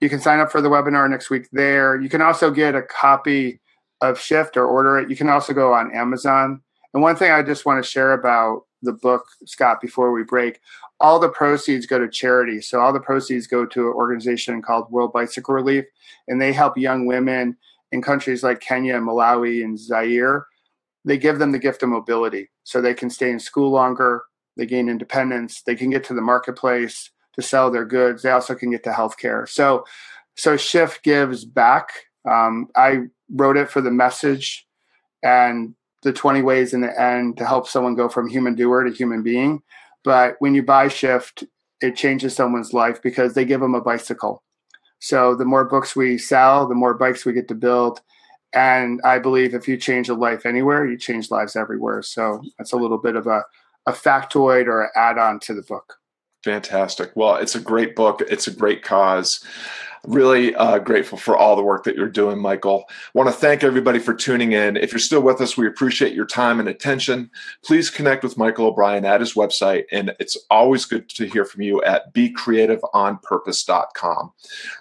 You 0.00 0.08
can 0.08 0.20
sign 0.20 0.40
up 0.40 0.50
for 0.50 0.60
the 0.60 0.68
webinar 0.68 1.08
next 1.08 1.30
week 1.30 1.48
there. 1.52 2.00
You 2.00 2.08
can 2.08 2.22
also 2.22 2.50
get 2.50 2.74
a 2.74 2.82
copy 2.82 3.60
of 4.00 4.18
Shift 4.18 4.56
or 4.56 4.66
order 4.66 4.98
it. 4.98 5.08
You 5.08 5.16
can 5.16 5.28
also 5.28 5.52
go 5.52 5.72
on 5.72 5.94
Amazon. 5.94 6.62
And 6.92 7.02
one 7.02 7.16
thing 7.16 7.30
I 7.30 7.42
just 7.42 7.66
want 7.66 7.82
to 7.82 7.88
share 7.88 8.12
about 8.12 8.65
the 8.82 8.92
book, 8.92 9.26
Scott, 9.44 9.80
before 9.80 10.12
we 10.12 10.22
break, 10.22 10.60
all 11.00 11.18
the 11.18 11.28
proceeds 11.28 11.86
go 11.86 11.98
to 11.98 12.08
charity. 12.08 12.60
So 12.60 12.80
all 12.80 12.92
the 12.92 13.00
proceeds 13.00 13.46
go 13.46 13.66
to 13.66 13.88
an 13.88 13.94
organization 13.94 14.62
called 14.62 14.90
World 14.90 15.12
Bicycle 15.12 15.54
Relief, 15.54 15.84
and 16.28 16.40
they 16.40 16.52
help 16.52 16.76
young 16.76 17.06
women 17.06 17.56
in 17.92 18.02
countries 18.02 18.42
like 18.42 18.60
Kenya, 18.60 18.94
Malawi, 18.94 19.62
and 19.64 19.78
Zaire. 19.78 20.46
They 21.04 21.18
give 21.18 21.38
them 21.38 21.52
the 21.52 21.58
gift 21.58 21.82
of 21.82 21.88
mobility 21.88 22.50
so 22.64 22.80
they 22.80 22.94
can 22.94 23.10
stay 23.10 23.30
in 23.30 23.38
school 23.38 23.70
longer, 23.70 24.24
they 24.56 24.66
gain 24.66 24.88
independence, 24.88 25.62
they 25.62 25.76
can 25.76 25.90
get 25.90 26.02
to 26.04 26.14
the 26.14 26.20
marketplace 26.20 27.10
to 27.34 27.42
sell 27.42 27.70
their 27.70 27.84
goods. 27.84 28.22
They 28.22 28.30
also 28.30 28.54
can 28.54 28.70
get 28.70 28.82
to 28.84 28.90
healthcare. 28.90 29.48
So, 29.48 29.84
so 30.36 30.56
Shift 30.56 31.02
gives 31.04 31.44
back. 31.44 31.90
Um, 32.28 32.68
I 32.74 33.02
wrote 33.30 33.56
it 33.56 33.70
for 33.70 33.80
the 33.80 33.90
message 33.90 34.66
and 35.22 35.74
the 36.02 36.12
20 36.12 36.42
ways 36.42 36.72
in 36.72 36.80
the 36.80 37.00
end 37.00 37.36
to 37.38 37.46
help 37.46 37.68
someone 37.68 37.94
go 37.94 38.08
from 38.08 38.28
human 38.28 38.54
doer 38.54 38.84
to 38.84 38.92
human 38.92 39.22
being. 39.22 39.62
But 40.04 40.36
when 40.38 40.54
you 40.54 40.62
buy 40.62 40.88
Shift, 40.88 41.44
it 41.80 41.96
changes 41.96 42.34
someone's 42.34 42.72
life 42.72 43.02
because 43.02 43.34
they 43.34 43.44
give 43.44 43.60
them 43.60 43.74
a 43.74 43.80
bicycle. 43.80 44.42
So 44.98 45.34
the 45.34 45.44
more 45.44 45.64
books 45.64 45.94
we 45.94 46.18
sell, 46.18 46.66
the 46.66 46.74
more 46.74 46.94
bikes 46.94 47.24
we 47.24 47.32
get 47.32 47.48
to 47.48 47.54
build. 47.54 48.00
And 48.54 49.00
I 49.04 49.18
believe 49.18 49.54
if 49.54 49.68
you 49.68 49.76
change 49.76 50.08
a 50.08 50.14
life 50.14 50.46
anywhere, 50.46 50.86
you 50.86 50.96
change 50.96 51.30
lives 51.30 51.56
everywhere. 51.56 52.02
So 52.02 52.40
that's 52.58 52.72
a 52.72 52.76
little 52.76 52.98
bit 52.98 53.16
of 53.16 53.26
a, 53.26 53.44
a 53.86 53.92
factoid 53.92 54.66
or 54.66 54.96
add 54.96 55.18
on 55.18 55.40
to 55.40 55.54
the 55.54 55.62
book. 55.62 55.94
Fantastic. 56.44 57.10
Well, 57.14 57.34
it's 57.36 57.54
a 57.54 57.60
great 57.60 57.96
book. 57.96 58.22
It's 58.28 58.46
a 58.46 58.52
great 58.52 58.82
cause. 58.82 59.44
Really 60.06 60.54
uh, 60.54 60.78
grateful 60.78 61.18
for 61.18 61.36
all 61.36 61.56
the 61.56 61.62
work 61.62 61.84
that 61.84 61.96
you're 61.96 62.08
doing, 62.08 62.38
Michael. 62.38 62.84
Want 63.12 63.28
to 63.28 63.32
thank 63.32 63.64
everybody 63.64 63.98
for 63.98 64.14
tuning 64.14 64.52
in. 64.52 64.76
If 64.76 64.92
you're 64.92 65.00
still 65.00 65.20
with 65.20 65.40
us, 65.40 65.56
we 65.56 65.66
appreciate 65.66 66.14
your 66.14 66.26
time 66.26 66.60
and 66.60 66.68
attention. 66.68 67.28
Please 67.64 67.90
connect 67.90 68.22
with 68.22 68.38
Michael 68.38 68.66
O'Brien 68.66 69.04
at 69.04 69.18
his 69.18 69.34
website, 69.34 69.86
and 69.90 70.14
it's 70.20 70.36
always 70.48 70.84
good 70.84 71.08
to 71.08 71.26
hear 71.26 71.44
from 71.44 71.62
you 71.62 71.82
at 71.82 72.14
becreativeonpurpose.com. 72.14 74.32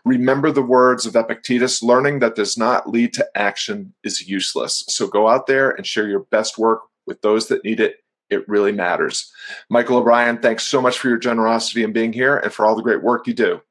Remember 0.06 0.52
the 0.52 0.62
words 0.62 1.08
of 1.08 1.16
Epictetus 1.16 1.82
learning 1.82 2.20
that 2.20 2.36
does 2.36 2.56
not 2.56 2.88
lead 2.90 3.14
to 3.14 3.28
action 3.34 3.96
is 4.04 4.30
useless. 4.30 4.84
So 4.88 5.08
go 5.08 5.28
out 5.28 5.48
there 5.48 5.72
and 5.72 5.88
share 5.88 6.08
your 6.08 6.20
best 6.20 6.60
work 6.60 6.82
with 7.08 7.22
those 7.22 7.48
that 7.48 7.64
need 7.64 7.80
it 7.80 7.96
it 8.30 8.48
really 8.50 8.72
matters. 8.72 9.32
Michael 9.70 9.98
O'Brien, 9.98 10.40
thanks 10.40 10.64
so 10.64 10.82
much 10.82 10.98
for 10.98 11.10
your 11.10 11.18
generosity 11.18 11.84
and 11.84 11.94
being 11.94 12.12
here 12.12 12.38
and 12.38 12.52
for 12.52 12.66
all 12.66 12.76
the 12.76 12.82
great 12.82 13.04
work 13.04 13.28
you 13.28 13.34
do. 13.34 13.62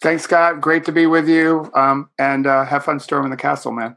Thanks, 0.00 0.22
Scott. 0.22 0.60
Great 0.60 0.84
to 0.84 0.92
be 0.92 1.06
with 1.06 1.28
you. 1.28 1.70
Um, 1.74 2.10
and 2.18 2.46
uh, 2.46 2.64
have 2.64 2.84
fun 2.84 3.00
storming 3.00 3.30
the 3.30 3.36
castle, 3.36 3.72
man. 3.72 3.96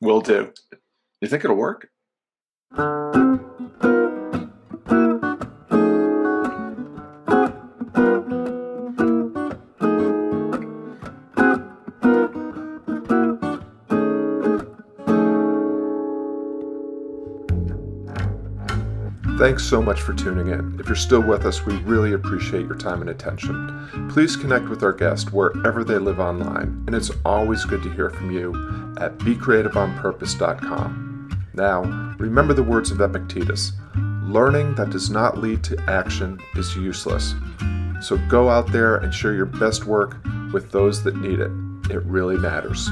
Will 0.00 0.20
do. 0.20 0.52
You 1.20 1.28
think 1.28 1.44
it'll 1.44 1.56
work? 1.56 1.88
Thanks 19.40 19.64
so 19.64 19.80
much 19.80 20.02
for 20.02 20.12
tuning 20.12 20.48
in. 20.48 20.76
If 20.78 20.86
you're 20.86 20.94
still 20.94 21.22
with 21.22 21.46
us, 21.46 21.64
we 21.64 21.78
really 21.78 22.12
appreciate 22.12 22.66
your 22.66 22.76
time 22.76 23.00
and 23.00 23.08
attention. 23.08 24.10
Please 24.10 24.36
connect 24.36 24.68
with 24.68 24.82
our 24.82 24.92
guest 24.92 25.32
wherever 25.32 25.82
they 25.82 25.96
live 25.96 26.20
online, 26.20 26.84
and 26.86 26.94
it's 26.94 27.10
always 27.24 27.64
good 27.64 27.82
to 27.84 27.92
hear 27.94 28.10
from 28.10 28.30
you 28.30 28.50
at 29.00 29.16
becreativeonpurpose.com. 29.16 31.46
Now, 31.54 32.14
remember 32.18 32.52
the 32.52 32.62
words 32.62 32.90
of 32.90 33.00
Epictetus 33.00 33.72
learning 34.24 34.74
that 34.74 34.90
does 34.90 35.08
not 35.08 35.38
lead 35.38 35.64
to 35.64 35.82
action 35.88 36.38
is 36.54 36.76
useless. 36.76 37.34
So 38.02 38.18
go 38.28 38.50
out 38.50 38.70
there 38.70 38.96
and 38.96 39.14
share 39.14 39.32
your 39.32 39.46
best 39.46 39.86
work 39.86 40.18
with 40.52 40.70
those 40.70 41.02
that 41.04 41.16
need 41.16 41.40
it. 41.40 41.50
It 41.90 42.04
really 42.04 42.36
matters. 42.36 42.90